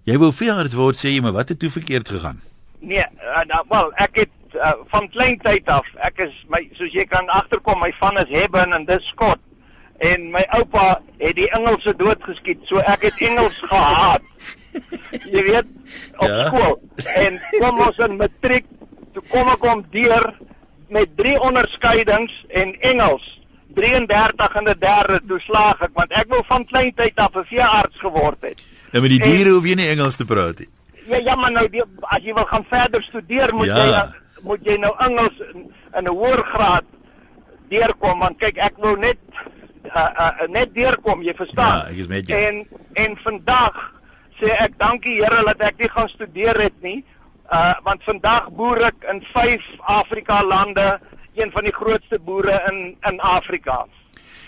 [0.06, 2.42] Jy wou veerd word sê jy, maar wat het toe verkeerd gegaan?
[2.80, 6.92] Nee, uh, nou, wel, ek het uh, van klein tyd af, ek is my soos
[6.94, 9.40] jy kan agterkom, my van is Hebben en dis Scott.
[9.98, 14.22] En my oupa het die Engelse doodgeskiet, so ek het Engels gehaat.
[15.36, 15.66] jy weet,
[16.18, 16.48] op Ja.
[16.48, 16.80] skool.
[17.16, 18.66] En kom ons in matriek,
[19.14, 20.34] toe kom ek om deur
[20.90, 23.40] met drie onderskeidings en Engels
[23.76, 27.44] 33 in die derde toe slaag ek want ek wou van klein tyd af 'n
[27.50, 28.60] veearts geword het.
[28.92, 30.70] Nou met die En- diere hoef jy nie Engels te praat nie.
[31.10, 33.78] Ja ja maar nou die, as jy wil gaan verder studeer moet Ja.
[33.78, 34.04] jy
[34.44, 36.84] moet jy nou Engels in, in 'n hoër graad
[37.70, 39.18] deurkom want kyk ek wou net
[39.96, 41.78] uh, uh, net deurkom jy verstaan.
[41.86, 42.40] Ja, ek is met jou.
[42.40, 43.94] En en vandag
[44.40, 47.04] sê ek dankie Here dat ek nie gaan studeer het nie.
[47.52, 51.00] Uh want vandag boer ek in 5 Afrika lande,
[51.36, 53.86] een van die grootste boere in in Afrika.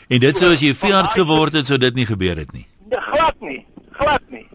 [0.08, 2.66] En dit sou as jy veearts geword het, sou dit nie gebeur het nie.
[2.90, 4.48] Nee, Glad nie, glad nie.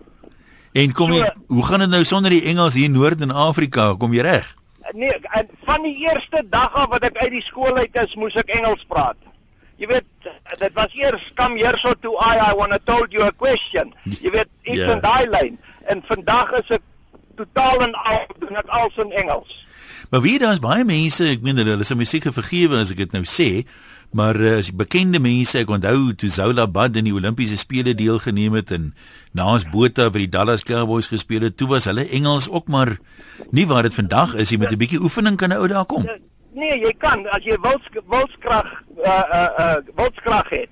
[0.72, 3.94] En kom jy, So- hoe gaan dit nou sonder die Engels hier noord in Afrika?
[3.98, 4.56] Kom jy reg?
[4.92, 8.34] Nee, en van die eerste dag af wat ek uit die skool uit is, moes
[8.36, 9.16] ek Engels praat.
[9.80, 10.04] Jy weet,
[10.58, 13.94] dit was eers come here so to I I want to told you a question.
[14.20, 14.92] Jy weet, iets Ja.
[14.92, 15.58] in daai lyn.
[15.90, 16.82] En vandag is ek
[17.36, 19.66] totaal en al doen ek alles in Engels.
[20.10, 23.12] Maar wie daar's baie mense, ek meen hulle sal my seker vergewe as ek dit
[23.12, 23.64] nou sê,
[24.12, 28.54] maar uh, as bekende mense, ek onthou toe Zola Bad in die Olimpiese spele deelgeneem
[28.58, 28.90] het en
[29.32, 32.98] naas Botha vir die Dallas Cowboys gespeel het, toe was hulle Engels ook maar
[33.50, 36.04] nie waar dit vandag is, jy met 'n bietjie oefening kan 'n ou daar kom.
[36.52, 38.68] Nee, jy kan as jy wils wilskrag
[39.00, 40.70] uh uh uh wilskrag het.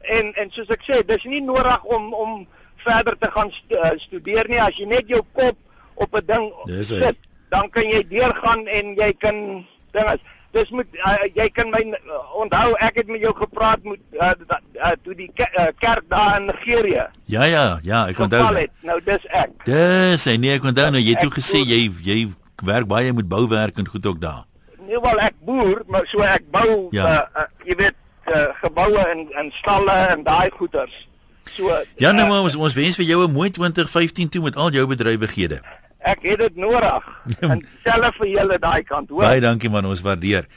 [0.00, 3.92] En en soos ek sê, dis nie nodig om om verder te gaan stu uh,
[3.96, 5.56] studeer nie as jy net jou kop
[5.94, 7.18] op 'n ding sit,
[7.50, 10.20] dan kan jy deurgaan en jy kan dinges.
[10.52, 14.32] Dis moet uh, jy kan my uh, onthou ek het met jou gepraat met uh,
[14.50, 18.54] da- uh, toe die ke uh, kerk daar in Nigerië Ja ja, ja, ek onthou.
[18.56, 18.70] het.
[18.82, 19.50] Nou dis ek.
[19.64, 22.28] Dis, hy nee, ek onthou nou jy het toe gesê jy jy
[22.66, 24.42] werk baie met bouwerk en goed ook daar.
[24.88, 27.06] Nie wel ek boer, maar so ek bou Ja.
[27.06, 27.94] uh, uh, jy weet
[28.26, 31.06] uh, geboue en en stalle en daai goeders.
[31.54, 34.70] So Ja, nou uh, ons ons wens vir jou 'n mooi 2015 toe met al
[34.74, 35.60] jou bedrywighede.
[36.00, 37.08] Ek het dit nodig.
[37.52, 39.26] en selfs vir julle daai kant, hoor.
[39.28, 40.48] Baie dankie man, ons waardeer.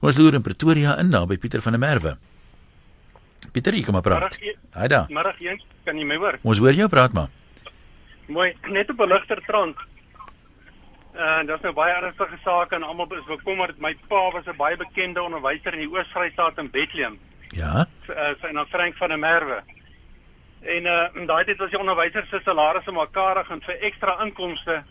[0.00, 2.16] Ons loer in Pretoria in daar by Pieter van der Merwe.
[3.52, 4.38] Pieter, jy kom maar praat.
[4.76, 5.06] Haai daar.
[5.12, 6.38] Middag Jens, kan jy my hoor?
[6.42, 7.28] Ons hoor jou praat maar.
[8.30, 9.76] Mooi, net op 'n ligter trant.
[11.12, 13.80] En uh, daar's nou baie ernstige sake en almal is bekommerd.
[13.80, 17.18] My pa was 'n baie bekende onderwyser in die Oos-Vrystaat in Bethlehem.
[17.48, 17.88] Ja.
[18.08, 19.62] Uh, sy naam Frank van der Merwe.
[20.60, 24.18] En uh in daai tyd was die onderwysers se salarisse maar karig en vir ekstra
[24.22, 24.82] inkomste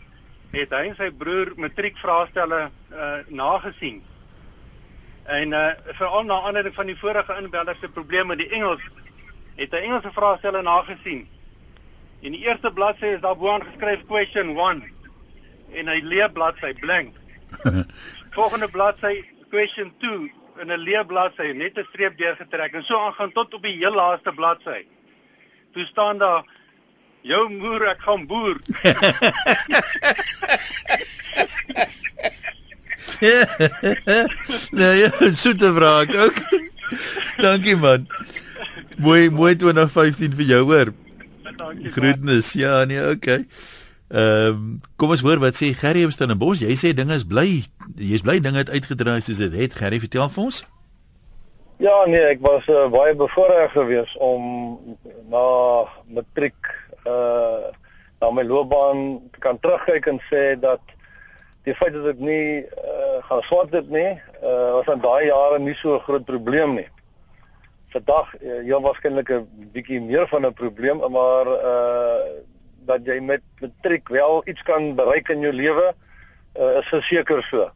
[0.50, 4.00] het hy en sy broer matriekvraestelle uh nagesien.
[5.24, 5.66] En uh
[5.98, 8.82] veral na aanleiding van die vorige inbeller se probleme met die Engels
[9.60, 11.26] het hy Engelse vraestelle nagesien.
[12.22, 14.82] En die eerste bladsy is daar bo-aan geskryf question 1
[15.80, 17.16] en hy leë bladsy blank.
[18.36, 23.32] Volgende bladsy question 2 in 'n leë bladsy net 'n streep deurgetrek en so aangaan
[23.32, 24.86] tot op die heel laaste bladsy.
[25.72, 26.44] Toe staan daar
[27.26, 28.56] jou moer ek gaan boer.
[34.80, 36.36] nou ja, soete vraag ook.
[37.40, 38.06] Dankie man.
[39.00, 40.92] Mooi mooi 2015 vir jou hoor.
[41.56, 41.92] Dankie.
[41.92, 42.52] Groetnis.
[42.56, 43.44] Ja, nee, okay.
[44.10, 46.64] Ehm um, kom ons hoor wat sê Gerry op Stellenbosch.
[46.64, 47.62] Jy sê dinge is bly.
[47.94, 49.76] Jy's bly dinge het uitgedraai soos dit het.
[49.78, 50.64] Gerry vertel vir ons.
[51.80, 54.42] Ja, nee, ek was uh, baie bevoorreg geweest om
[55.32, 55.44] na
[56.12, 56.58] matriek
[57.06, 57.70] uh
[58.20, 60.80] na my loopbaan kan terugkyk en sê dat
[61.64, 64.12] die feit dat ek nie uh, gaan swat het nie,
[64.44, 66.88] uh, was in daai jare nie so 'n groot probleem nie.
[67.92, 72.44] Vandag uh, heel waarskynlik 'n bietjie meer van 'n probleem, maar uh
[72.90, 75.94] dat jy met matriek wel iets kan bereik in jou lewe,
[76.58, 77.70] uh, is verseker so.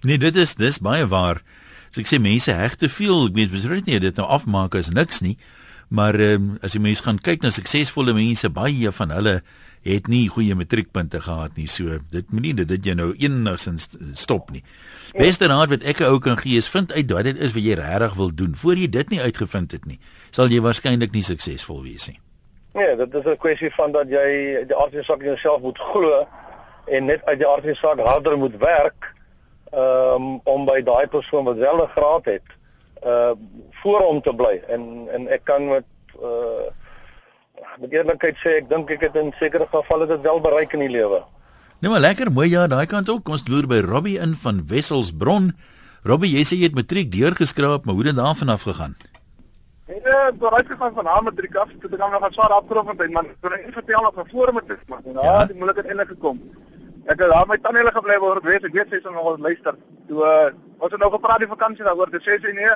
[0.00, 1.42] Nee, dit is dis baie waar.
[1.90, 4.88] As ek sê mense heg te veel, ek weet beslis nie dit nou afmaak is
[4.88, 5.36] niks nie.
[5.90, 9.40] Maar um, as jy mense gaan kyk na suksesvolle mense, baie van hulle
[9.86, 11.66] het nie goeie matriekpunte gehad nie.
[11.70, 14.62] So dit moenie dit dit jy nou enigsins stop nie.
[15.16, 17.78] Beste raad wat ek ou kan gee is vind uit wat dit is wat jy
[17.80, 18.54] regtig wil doen.
[18.54, 19.98] Voor jy dit nie uitgevind het nie,
[20.30, 22.20] sal jy waarskynlik nie suksesvol wees nie.
[22.78, 25.78] Nee, dit is 'n kwessie van dat jy die aard van die saak jouself moet
[25.78, 26.26] glo
[26.86, 29.14] en net uit die aard van die saak harder moet werk
[29.74, 32.48] um, om by daai persoon wat wel 'n graad het,
[33.04, 33.32] uh
[33.82, 34.60] voor hom te bly.
[34.68, 35.86] En en ek kan met
[36.20, 36.68] uh
[37.80, 40.92] met eerlikheid sê ek dink ek het in sekere gevalle dit wel bereik in die
[40.92, 41.22] lewe.
[41.80, 43.28] Nou maar lekker mooi ja, daai kant ook.
[43.28, 45.52] Ons loer by Robbie in van Wesselsbron.
[46.04, 48.96] Robbie, jy sê jy het matriek deurgeskraap, maar hoe het dit daarvan af gegaan?
[49.90, 52.88] En uh, toe uit gegaan van haar matriek af, toe ek nog 'n swaar afgerond
[52.88, 55.00] het, toe ek vertel nog voor matriek, man.
[55.04, 56.40] Nou, ja, die moeilikheid eintlik gekom.
[57.04, 58.62] Ek het daar my tandele gebly word wees.
[58.62, 59.74] Ek weet sy sal nog ons luister.
[60.08, 62.10] Toe uh, ons het nou gepraat die vakansie daaroor.
[62.12, 62.74] Dit sê sy nee.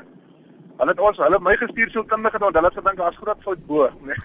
[0.79, 3.67] Hulle het ons hulle my gestuur so kundige want hulle het gedink daar's groot fout
[3.67, 3.89] bo.
[4.09, 4.19] Nee.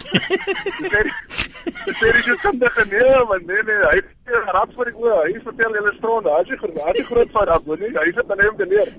[0.80, 3.42] Dis sê dis sê dis so kundige nee, man.
[3.52, 5.20] Nee nee, hy het raad vir die oë.
[5.28, 6.24] Hy vertel hulle stroom.
[6.26, 7.92] Daar is die daar is die groot fout daar bo, nee.
[7.98, 8.90] Hy sit dan net om te leer.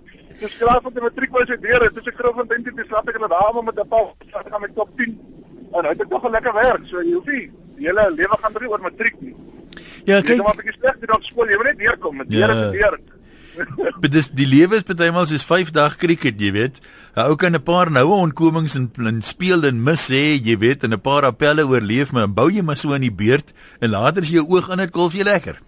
[0.40, 1.82] Dis skraap van die matriek was dit deur.
[1.92, 3.88] Dis 'n groot van dink dit slap ek hulle daar met 'n.
[4.40, 5.18] Ek gaan met top 10.
[5.72, 6.86] En hy het nog 'n lekker werk.
[6.86, 9.34] So jy hoef nie die hele lewe gaan drie oor matriek nie.
[10.04, 10.36] Ja, kyk.
[10.36, 11.48] Jy moet 'n bietjie sleg doen op skool.
[11.48, 12.98] Jy moet net deurkom met deur en deur.
[14.00, 16.80] Maar dis die lewe is partymal soos 5 dag cricket, jy weet.
[17.16, 20.84] 'n Ou kan 'n paar noue ontkomings en, en speel en mis sê, jy weet,
[20.84, 24.22] en 'n paar appelle oorleef, maar bou jy maar so in die beurt en later
[24.22, 25.58] as jy jou oog aan dit golf jy lekker.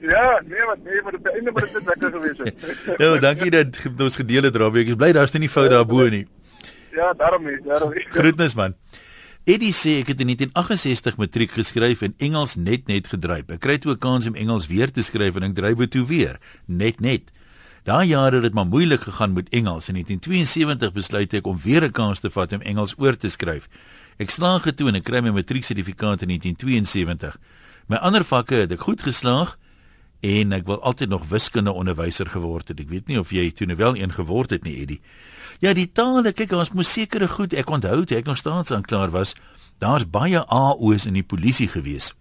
[0.00, 2.54] Ja, nee, wat nee, maar op die einde moet dit lekker gewees het.
[3.02, 4.82] ja, dankie dat ons gedeel het, Robbie.
[4.82, 6.26] Ek is bly daar's nie fout daarbo nie.
[6.92, 8.04] Ja, daarom nie, daarom nie.
[8.10, 8.74] Groetnis man.
[9.46, 13.44] Eddie sê ek het in 1968 matriek geskryf en Engels net net gedryf.
[13.54, 16.04] Ek kry toe 'n kans om Engels weer te skryf en ek dryf dit toe
[16.04, 16.40] weer.
[16.66, 17.30] Net net.
[17.84, 21.56] Daai jare het dit maar moeilik gegaan met Engels en in 1972 besluit ek om
[21.62, 23.68] weer 'n kans te vat om Engels oor te skryf.
[24.18, 27.38] Ek slaag getoon en kry my matrieksertifikaat in 1972.
[27.86, 29.56] My ander vakke het ek goed geslaag
[30.22, 32.80] en ek wil altyd nog wiskunde onderwyser geword het.
[32.80, 35.00] Ek weet nie of jy toe nou wel een geword het nie, Eddie.
[35.60, 39.34] Ja, die tale, kyk, ons moet sekere goed, ek onthou toe ek nog staatsaanklaer was,
[39.80, 42.12] daar's baie AO's in die polisie gewees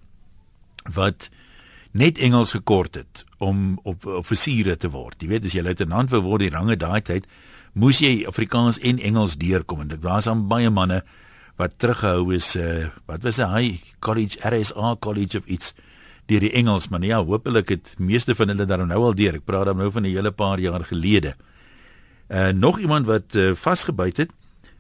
[0.95, 1.30] wat
[1.95, 5.17] net Engels gekort het om op offisiere te word.
[5.24, 7.26] Jy weet as jy luitenant wou word, die range daai tyd,
[7.74, 9.82] moes jy Afrikaans en Engels deurkom.
[9.82, 11.02] En dit was aan baie manne
[11.60, 13.80] wat teruggehou is uh, wat was hy?
[14.04, 15.74] College RSA college of iets
[16.30, 16.89] deur die Engels.
[16.91, 19.39] Man ja hopelik het meeste van hulle daar nou al deur.
[19.39, 21.36] Ek praat dan nou van 'n hele paar jaar gelede
[22.53, 24.31] nog iemand wat uh, vasgebyt het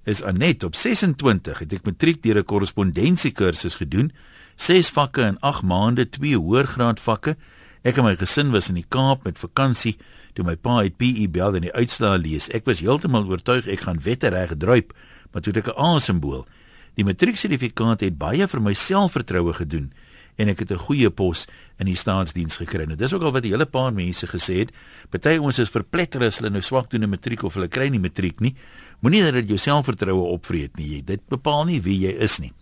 [0.05, 4.11] is Anet op 26 het ek matriek deur 'n korrespondensiekursus gedoen.
[4.55, 7.35] 6 vakke in 8 maande, 2 hoërgraad vakke.
[7.81, 9.97] Ek en my gesin was in die Kaap met vakansie
[10.33, 12.49] toe my pa het PE bel en die uitslae lees.
[12.49, 14.93] Ek was heeltemal oortuig ek gaan wette reg druip,
[15.31, 16.45] maar toe het ek 'n A-simbool.
[16.95, 19.93] Die matrieksertifikaat het baie vir my selfvertroue gedoen
[20.37, 21.47] en ek het 'n goeie pos
[21.79, 22.85] in die staatsdiens gekry.
[22.85, 24.71] Nou dis ook al wat die hele paar mense gesê het.
[25.09, 27.99] Party ons is verpletter as hulle nou swak doen in matriek of hulle kry nie
[27.99, 28.55] matriek nie.
[29.01, 30.89] Moenie dat dit jou selfvertroue opvreet nie.
[30.95, 32.53] Jy dit bepaal nie wie jy is nie.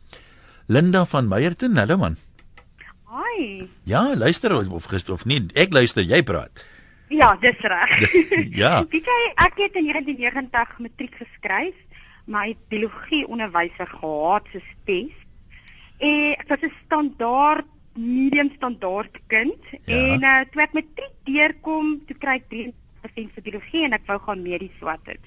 [0.68, 2.18] Linda van Meyerton, hallo man.
[3.14, 3.68] Hi.
[3.84, 5.46] Ja, luister of of, of nie.
[5.54, 6.64] Ek luister, jy praat.
[7.14, 7.92] Ja, dis reg.
[8.64, 8.84] ja.
[8.94, 11.76] Weet jy, ek het in 1990 matriek geskryf,
[12.26, 15.20] maar ek biologie onderwyser gehad se spes.
[16.04, 19.96] En ek was 'n standaard medium standaard kind Ja.
[19.96, 24.20] en uh, toe ek matriek deurkom, toe kry ek 3% vir biologie en ek wou
[24.20, 25.20] gaan medies wat dit.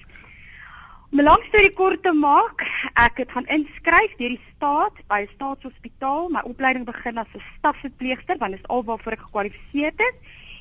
[1.11, 2.61] Om 'n lang storie kort te maak,
[2.95, 6.29] ek het gaan inskryf deur die staat by 'n staatshospitaal.
[6.29, 10.17] My opleiding begin as 'n stafverpleegster, want dit is alwaarvoor ek gekwalifiseer is.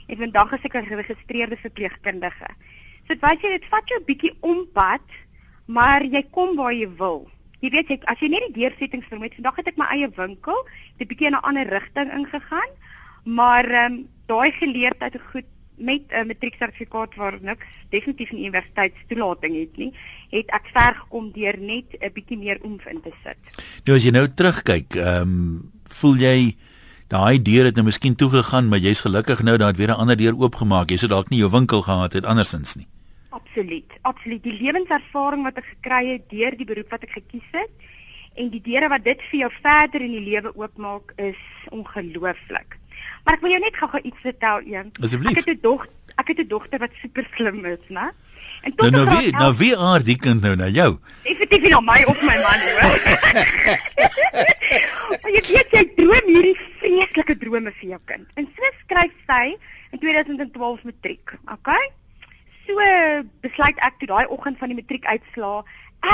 [0.07, 2.49] En vandag is ek 'n geregistreerde verpleegkundige.
[3.07, 5.03] So dit wys jy dit vat jou 'n bietjie ompad,
[5.67, 7.29] maar jy kom waar jy wil.
[7.61, 9.39] Jy weet jy as jy net die deursettingsvermoë het.
[9.41, 10.59] Vandag het ek my eie winkel,
[10.99, 12.71] het 'n bietjie in 'n ander rigting ingegaan.
[13.25, 18.45] Maar ehm um, daai geleerdheid het goed met 'n uh, matrieksertifikaat waar niks definitief 'n
[18.45, 19.93] universiteitstoelating het nie,
[20.31, 23.65] het ek ver gekom deur net 'n bietjie meer oomf in te sit.
[23.85, 26.57] Nou as jy nou terugkyk, ehm um, voel jy
[27.09, 30.39] daai deur het nou miskien toegegaan, maar jy's gelukkig nou dat weer 'n ander deur
[30.39, 30.91] oopgemaak.
[30.91, 32.87] Jy sou dalk nie jou winkel gehad het andersins nie.
[33.37, 34.43] Absoluut, absoluut.
[34.45, 37.73] Die lewenservaring wat ek gekry het deur die beroep wat ek gekies het
[38.37, 41.41] en die deure wat dit vir jou verder in die lewe oopmaak is
[41.73, 42.77] ongelooflik.
[43.25, 44.93] Maar ek wil jou net gou-gou iets vertel, een.
[45.01, 45.37] Asseblief.
[45.37, 48.13] Ek het 'n dogter, ek het 'n dogter wat super slim is, né?
[48.63, 50.99] En Nou nou graad wie nou wie aard die kind nou na jou?
[51.23, 53.01] Definitief nie na my of my man hoor.
[55.23, 58.27] Maar jy weet jy droom hierdie vreeslike drome vir jou kind.
[58.35, 59.57] En so skryf sy
[59.93, 61.85] in 2012 matriek, okay?
[62.67, 62.87] So
[63.47, 65.63] besluit ek toe daai oggend van die matriek uitslaa,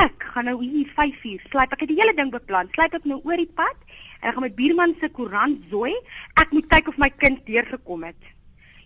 [0.02, 1.72] ek gaan nou hier 5uur sluip.
[1.72, 2.68] Ek het die hele ding beplan.
[2.76, 3.78] Sluip ek nou oor die pad
[4.20, 5.94] en ek gaan met buurman se koerant zooi.
[6.40, 8.28] Ek moet kyk of my kind deurgekom het.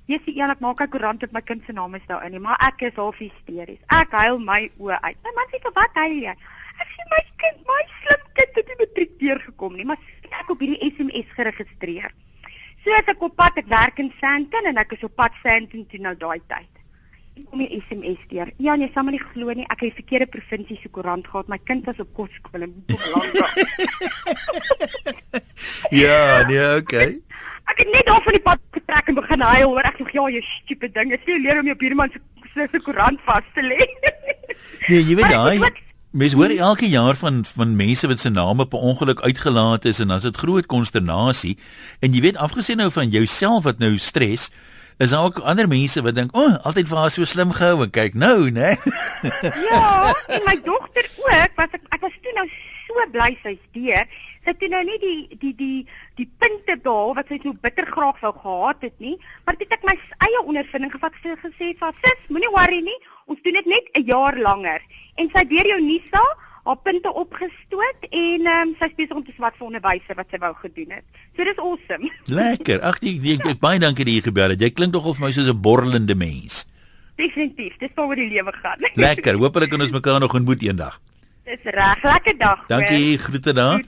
[0.07, 2.61] Jy sien eerlik maak ek koerant op my kind se naam is daarin, nie, maar
[2.62, 3.83] ek is half hysteries.
[3.90, 5.18] Ek huil my oë uit.
[5.26, 6.37] My man sê vir wat huil jy?
[6.76, 9.98] Ek sê my kind, my slim kind het nie matriek deurgekom nie, maar
[10.31, 12.14] ek op hierdie SMS geregistreer.
[12.85, 15.88] So as ek op pad ek werk in Sandton en ek is op pad Sandton
[15.90, 16.76] toe nou daai tyd.
[17.51, 18.49] Kom die SMS deur.
[18.59, 19.66] Ja, nee, sal maar nie glo nie.
[19.68, 21.49] Ek het die verkeerde provinsie se koerant gehad.
[21.53, 23.46] My kind was op kosskool in Mpumalanga.
[25.90, 27.20] Ja, nee, okay.
[27.70, 29.87] Ek het net daar van die pad getrek en begin huil hoor.
[29.88, 31.12] Ek sê ja, jy stupid ding.
[31.14, 32.20] Ek sê leer om jou buurman se
[32.72, 33.81] se- koerant vas te lê.
[34.87, 35.83] Nee, jy weet daai
[36.16, 40.12] Mens hoor elke jaar van van mense wat se name per ongeluk uitgelaat is en
[40.12, 41.57] dan is dit groot konsternasie
[42.01, 44.46] en jy weet afgesien nou van jouself wat nou stres
[44.98, 47.82] is daar ook ander mense wat dink, "O, oh, altyd vir haar so slim gehou
[47.82, 48.76] en kyk nou, né?"
[49.70, 52.48] ja, en my dogter ook, was ek ek was toe nou
[52.87, 54.06] so bly sy's deur.
[54.44, 58.20] Sy het nou nie die die die die punte behaal wat sy so bitter graag
[58.22, 59.96] wou gehad het nie, maar dit het ek my
[60.28, 62.98] eie ondervinding gevat het gesê vir haar, sis, moenie worry nie.
[63.26, 64.80] Ons doen dit net 'n jaar langer.
[65.16, 66.24] En sy deur jou Nisa
[66.66, 70.33] haar punte opgestoot en ehm um, sy is besig om te swat vir onderwyser wat
[70.33, 71.05] sy wou gedoen het.
[71.37, 72.11] So dis awesome.
[72.40, 72.83] Lekker.
[72.83, 74.64] Ag, jy, jy, jy baie dankie dat jy gebel het.
[74.64, 76.64] Jy klink tog of my soos 'n borrelende mens.
[77.16, 78.88] Definitief, dis waaroor die lewe gaan.
[79.07, 79.38] Lekker.
[79.40, 81.00] Hoopelik kan ons mekaar nog ontmoet eendag.
[81.46, 82.02] dis reg.
[82.02, 82.66] Lekker dag.
[82.66, 83.83] Dankie, groete daar.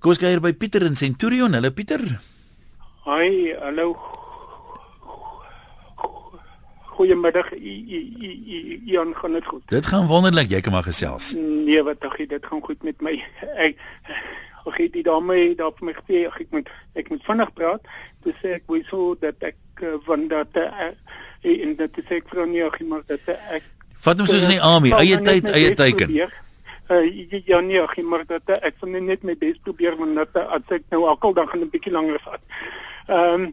[0.00, 1.52] Kom ons kyk hier by Pieter in Centurion.
[1.52, 2.00] Hallo Pieter.
[3.04, 4.21] Hi, hallo.
[6.92, 7.52] Goeiemiddag.
[7.52, 9.62] I- I- I- I- Jan, gaan dit goed?
[9.66, 10.48] Dit gaan wonderlik.
[10.48, 11.32] Jy kan maar gesels.
[11.38, 12.26] Nee, wat dog jy?
[12.26, 13.14] Dit gaan goed met my.
[13.66, 13.78] Ek
[14.62, 17.88] ek die dame daar vir my gesê ek moet ek moet vinnig praat.
[18.22, 20.92] Dis sê ek wou so dat ek uh, van dat uh,
[21.42, 23.66] en dat sê ek vir nie ag, maar dat ek
[24.02, 26.14] Vat hom soos in die army, eie tyd, eie teiken.
[26.90, 27.02] Uh,
[27.46, 30.86] ja nee, ag, maar dat ek van net my bes probeer want dat as ek
[30.94, 32.42] nou akkel dan gaan dit 'n bietjie langer vat.
[33.08, 33.50] Ehm um,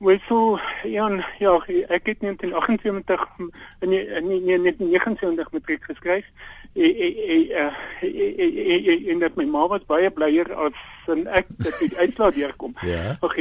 [0.00, 0.58] Wel so
[0.88, 1.58] Jan, ja,
[1.92, 4.26] ek het 1978 in in die- in
[4.62, 6.24] 1979 matriek geskryf.
[6.72, 10.72] En en en en dat my ma was baie blyer as
[11.06, 12.72] en ek dat die uitslaat deurkom.
[12.80, 13.16] Ja.
[13.20, 13.36] Ag,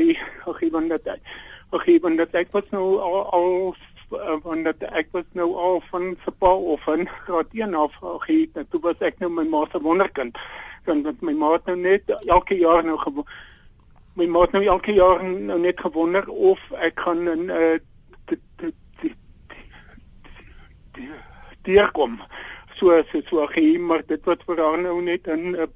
[0.45, 1.07] ag, want dat
[1.69, 3.75] ag, want dat ek was nou al, al
[4.43, 8.25] want dat ek was nou al van se pa of van graad 1 af ag,
[8.69, 10.37] toe was ek nou my ma se wonderkind.
[10.85, 13.25] Want dat my ma het nou net elke jaar nou gewoon
[14.19, 17.77] my ma het nou elke jaar nou net gewonder of ek gaan in uh
[21.63, 22.19] deur kom.
[22.75, 25.67] So so so gee maar dit wat vir haar nou net 'n uh,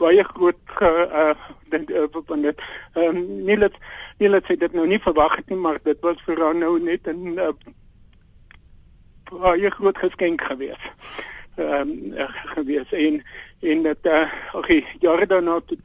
[0.00, 1.34] baie groot uh
[1.70, 2.60] dit uh, van dit
[2.94, 3.76] ehm um, nie dat
[4.18, 6.78] nie dat sy dit nou nie verwag het nie maar dit was vir haar nou
[6.80, 7.52] net 'n uh,
[9.30, 10.90] baie groot geskenk gewees.
[11.56, 13.22] Ehm um, gewees en
[13.60, 15.78] en dit uh okay jare daarna toe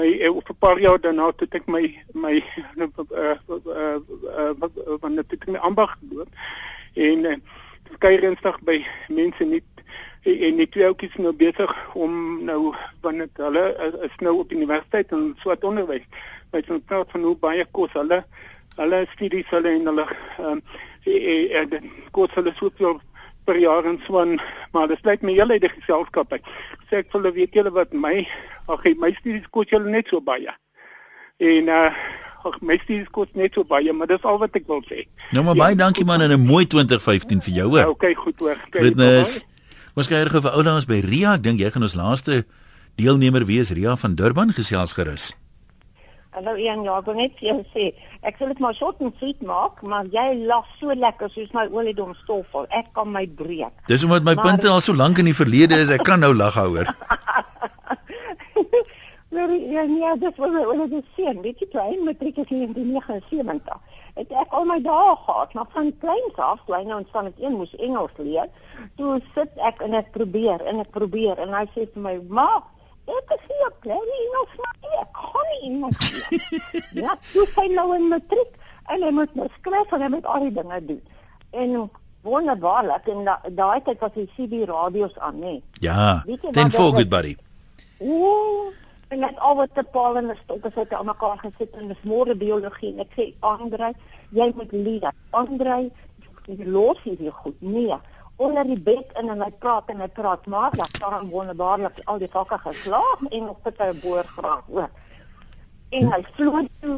[0.00, 1.84] hy uh, of 'n paar jaar daarna toe ek my
[2.14, 2.42] my
[2.76, 3.36] uh, uh,
[3.66, 6.28] uh, uh, dit het my ambag gedoen
[6.94, 7.36] en uh,
[7.94, 8.78] skei ernstig by
[9.08, 9.62] mense nie
[10.24, 13.64] en die twee ouetjies nou besig om nou wanneer hulle
[14.04, 16.04] is, nou op universiteit en swat onderwys.
[16.50, 18.24] Wij zijn praat van hoe baie kos hulle
[18.80, 20.04] Hulle studies hulle en hulle
[20.38, 20.60] ehm um,
[21.04, 21.80] eh
[22.16, 23.00] kos hulle soveel
[23.44, 24.38] per jaar en so aan,
[24.72, 26.46] maar dit lyk my hele uit die geselskap uit.
[26.88, 28.22] Sê ek hulle weet julle wat my
[28.72, 30.52] ag my studies kos julle net so baie.
[31.38, 31.90] En uh
[32.48, 35.04] ag my studies kos net so baie, maar dis al wat ek wil sê.
[35.36, 37.92] Nou maar baie dankie man en 'n mooi 2015 vir jou hoor.
[37.96, 38.56] Okay, goed hoor.
[38.70, 39.44] Goodness.
[39.94, 41.34] Ons kyk reg vir oulaas by Ria.
[41.34, 42.44] Ek dink jy gaan ons laaste
[42.96, 45.32] deelnemer wees, Ria van Durban gesels gerus.
[46.30, 47.88] Hallo Ian, ja, ek wil net vir jou sê,
[48.22, 51.64] ek sal dit maar short en sweet maak, maar jy lag so lekker soos my
[51.74, 52.68] oliedom stofvol.
[52.70, 53.74] Ek kan my breek.
[53.90, 54.44] Dis omdat my maar...
[54.46, 56.86] punte al so lank in die verlede is, ek kan nou lag hoor.
[59.30, 62.72] Maar ja, nee, dis wat my oliedom sê, weet jy, toe in matriek is in
[62.74, 63.98] 1979.
[64.16, 67.36] Het ek al my dae gehad, maar van kleins af, toe hy nou ontstaan het,
[67.38, 68.48] een moes Engels leer.
[68.98, 72.48] Toe sit ek en ek probeer en ek probeer en hy sê vir my, "Ma,
[73.06, 76.62] ek is nie op plek nie, Engels maar ek kan nie Engels nie."
[77.04, 78.58] ja, toe sy nou in matriek
[78.90, 81.02] en hy moet nou skryf en hy moet al die dinge doen.
[81.50, 81.90] En
[82.26, 85.62] wonderbaarlik en daai da tyd was die CB radio's aan, nê.
[85.78, 86.24] Ja.
[86.50, 87.36] Then for good buddy.
[88.00, 88.70] Ooh,
[89.08, 92.34] en net al wat te paal en stop het uit mekaar gesit en dis môre
[92.34, 93.92] biologie ek sê Andre,
[94.32, 95.12] jy moet leer.
[95.30, 95.82] Andre,
[96.46, 97.60] jy los hier goed.
[97.60, 97.98] Nee
[98.40, 102.20] onder die bed in en hy praat en hy praat maar dat daar wonderbaarlik al
[102.22, 104.88] die vakke geslaag en op het hy boor graag hoor.
[105.98, 106.96] En hy vloei toe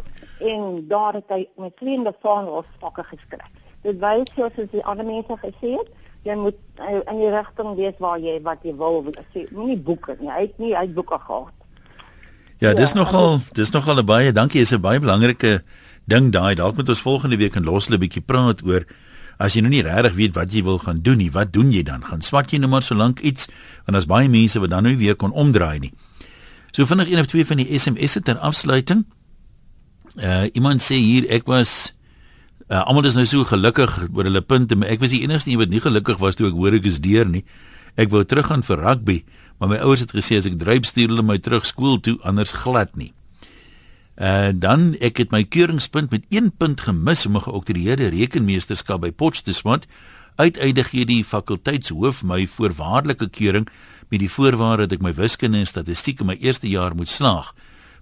[0.52, 3.50] en daar het hy met kleine vaandels vakke geskryf.
[3.82, 5.90] Dit wys soos die ander mense gesê het,
[6.24, 9.02] jy moet uh, in die rigting wees waar jy wat jy wil
[9.34, 9.46] sê.
[9.50, 10.30] Moenie boeke nie.
[10.30, 11.52] Hy het nie uit boeke gehad.
[12.62, 15.62] Ja, dis ja, nogal, dis nogal 'n baie dankie, is 'n baie belangrike
[16.06, 16.54] ding daai.
[16.54, 18.86] Dalk moet ons volgende week in Loslip 'n bietjie praat oor
[19.42, 21.82] As jy nou nie regtig weet wat jy wil gaan doen nie, wat doen jy
[21.86, 22.04] dan?
[22.06, 23.48] Gaan swat jy nou maar so lank iets
[23.86, 25.92] want daar's baie mense wat dan nou weer kon omdraai nie.
[26.72, 29.04] So vinnig een of twee van die SMS'e ter afsluiting.
[30.16, 31.92] Uh iemand sê hier ek was
[32.72, 35.60] uh, almal is nou so gelukkig oor hulle punte, maar ek was die enigste een
[35.60, 37.44] wat nie gelukkig was toe ek hoor ek is deur nie.
[38.00, 39.18] Ek wou teruggaan vir rugby,
[39.60, 42.54] maar my ouers het gesê as ek dryp stuur hulle my terug skool toe, anders
[42.64, 43.12] glad nie.
[44.16, 49.00] En uh, dan ek het my keuringspunt met 1 punt gemis om 'n geoktroeëerde rekenmeesterskap
[49.00, 49.84] by Potchefstroom.
[50.36, 53.68] Uiteindelik gee die fakulteitshoof my voorwaardelike keuring
[54.08, 57.52] met die voorwaarde dat ek my wiskunde en statistiek in my eerste jaar moet slaag.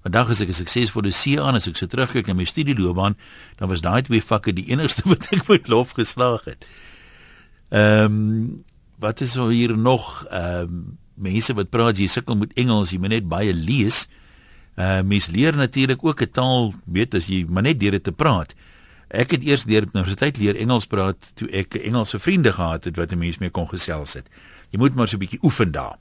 [0.03, 3.16] Vandag is ek 'n suksesvolle CA en as ek so terugkyk na my studieloopbaan,
[3.57, 6.64] dan was daai twee vakke die enigste wat ek met lof geslaag het.
[7.68, 8.64] Ehm um,
[8.98, 13.12] wat is hier nog ehm um, mense wat praat jy sukkel met Engels, jy moet
[13.12, 14.09] net baie lees.
[14.80, 18.12] Uh mens leer natuurlik ook 'n taal, weet as jy maar net deur dit te
[18.12, 18.55] praat.
[19.11, 22.96] Ek het eers deur op universiteit leer Engels praat toe ek Engelse vriende gehad het
[22.96, 24.28] wat 'n mens mee kon gesels het.
[24.70, 26.01] Jy moet maar so 'n bietjie oefen daar.